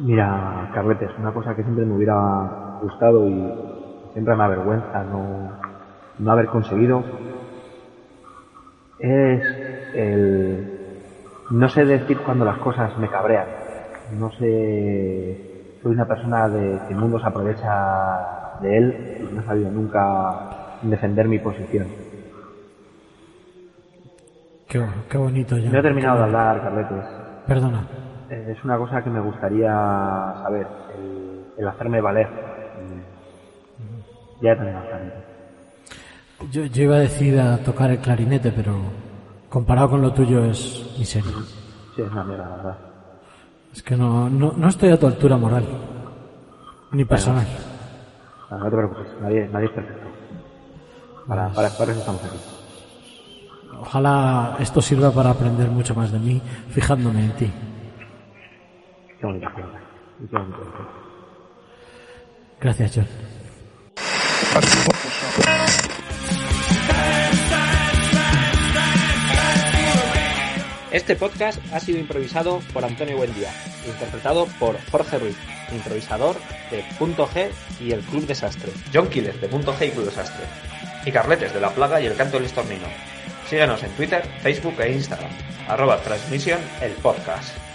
Mira, 0.00 0.70
Carletes, 0.74 1.10
una 1.18 1.32
cosa 1.32 1.54
que 1.54 1.62
siempre 1.62 1.84
me 1.84 1.94
hubiera 1.94 2.78
gustado 2.82 3.28
y 3.28 3.52
siempre 4.12 4.34
me 4.34 4.44
avergüenza 4.44 5.04
no, 5.04 5.52
no 6.18 6.32
haber 6.32 6.46
conseguido 6.46 7.04
es 8.98 9.42
el... 9.94 10.70
No 11.50 11.68
sé 11.68 11.84
decir 11.84 12.18
cuando 12.18 12.44
las 12.44 12.58
cosas 12.58 12.96
me 12.98 13.08
cabrean. 13.08 13.63
No 14.18 14.30
sé... 14.32 15.78
Soy 15.82 15.92
una 15.92 16.06
persona 16.06 16.48
de 16.48 16.78
que 16.86 16.94
el 16.94 16.98
mundo 16.98 17.18
se 17.20 17.26
aprovecha 17.26 18.58
de 18.62 18.78
él 18.78 19.26
y 19.30 19.34
no 19.34 19.42
he 19.42 19.44
sabido 19.44 19.70
nunca 19.70 20.78
defender 20.82 21.28
mi 21.28 21.38
posición. 21.38 21.88
Qué, 24.68 24.84
qué 25.10 25.18
bonito, 25.18 25.56
John. 25.56 25.72
No 25.72 25.78
he 25.78 25.82
terminado 25.82 26.18
de 26.18 26.24
hablar, 26.24 26.62
Carletes. 26.62 27.04
Perdona. 27.46 27.86
Eh, 28.30 28.54
Es 28.56 28.64
una 28.64 28.78
cosa 28.78 29.02
que 29.04 29.10
me 29.10 29.20
gustaría 29.20 29.70
saber, 30.42 30.66
el, 30.98 31.44
el 31.58 31.68
hacerme 31.68 32.00
valer. 32.00 32.28
Ya 34.40 34.52
he 34.52 34.56
terminado, 34.56 34.88
Carletes. 34.90 35.24
Yo, 36.50 36.64
yo 36.64 36.82
iba 36.84 36.96
a 36.96 37.00
decir 37.00 37.38
a 37.38 37.58
tocar 37.58 37.90
el 37.90 37.98
clarinete, 37.98 38.52
pero 38.52 38.74
comparado 39.50 39.90
con 39.90 40.00
lo 40.02 40.12
tuyo 40.12 40.44
es 40.46 40.94
miseria. 40.98 41.30
Sí, 41.94 42.02
es 42.02 42.10
una 42.10 42.24
mierda, 42.24 42.48
la 42.48 42.56
verdad. 42.56 42.76
Es 43.74 43.82
que 43.82 43.96
no, 43.96 44.30
no, 44.30 44.52
no 44.56 44.68
estoy 44.68 44.90
a 44.90 44.98
tu 44.98 45.08
altura 45.08 45.36
moral. 45.36 45.64
Ni 46.92 47.04
personal. 47.04 47.46
No, 48.48 48.58
no 48.58 48.64
te 48.70 48.76
preocupes, 48.76 49.06
nadie, 49.20 49.48
nadie 49.48 49.66
es 49.66 49.72
perfecto. 49.72 50.06
Para, 51.26 51.48
para, 51.48 51.70
para 51.70 51.90
eso 51.90 51.98
estamos 52.00 52.22
aquí. 52.24 52.38
Ojalá 53.80 54.56
esto 54.60 54.80
sirva 54.80 55.10
para 55.10 55.30
aprender 55.30 55.68
mucho 55.70 55.94
más 55.94 56.12
de 56.12 56.20
mí, 56.20 56.40
fijándome 56.68 57.24
en 57.24 57.32
ti. 57.32 57.52
Qué 59.18 59.26
bonita 59.26 59.52
pregunta. 59.52 59.80
Qué 60.30 60.36
bonito. 60.38 60.58
Gracias, 62.60 62.92
John. 62.94 63.06
Este 70.94 71.16
podcast 71.16 71.58
ha 71.72 71.80
sido 71.80 71.98
improvisado 71.98 72.60
por 72.72 72.84
Antonio 72.84 73.16
Buendía, 73.16 73.52
interpretado 73.84 74.46
por 74.60 74.78
Jorge 74.92 75.18
Ruiz, 75.18 75.36
improvisador 75.72 76.36
de 76.70 76.84
Punto 77.00 77.26
G 77.26 77.48
y 77.80 77.90
el 77.90 78.00
Club 78.02 78.28
Desastre. 78.28 78.70
John 78.94 79.08
Killer 79.08 79.34
de 79.40 79.48
Punto 79.48 79.74
G 79.74 79.88
y 79.88 79.90
Club 79.90 80.04
Desastre. 80.04 80.44
Y 81.04 81.10
Carletes 81.10 81.52
de 81.52 81.60
La 81.60 81.70
Plaga 81.70 82.00
y 82.00 82.06
el 82.06 82.14
Canto 82.14 82.36
del 82.36 82.46
Estornino. 82.46 82.86
Síguenos 83.50 83.82
en 83.82 83.90
Twitter, 83.96 84.24
Facebook 84.40 84.80
e 84.82 84.92
Instagram. 84.92 85.32
Arroba 85.66 86.00
Transmisión 86.00 86.60
el 86.80 86.92
podcast. 86.92 87.73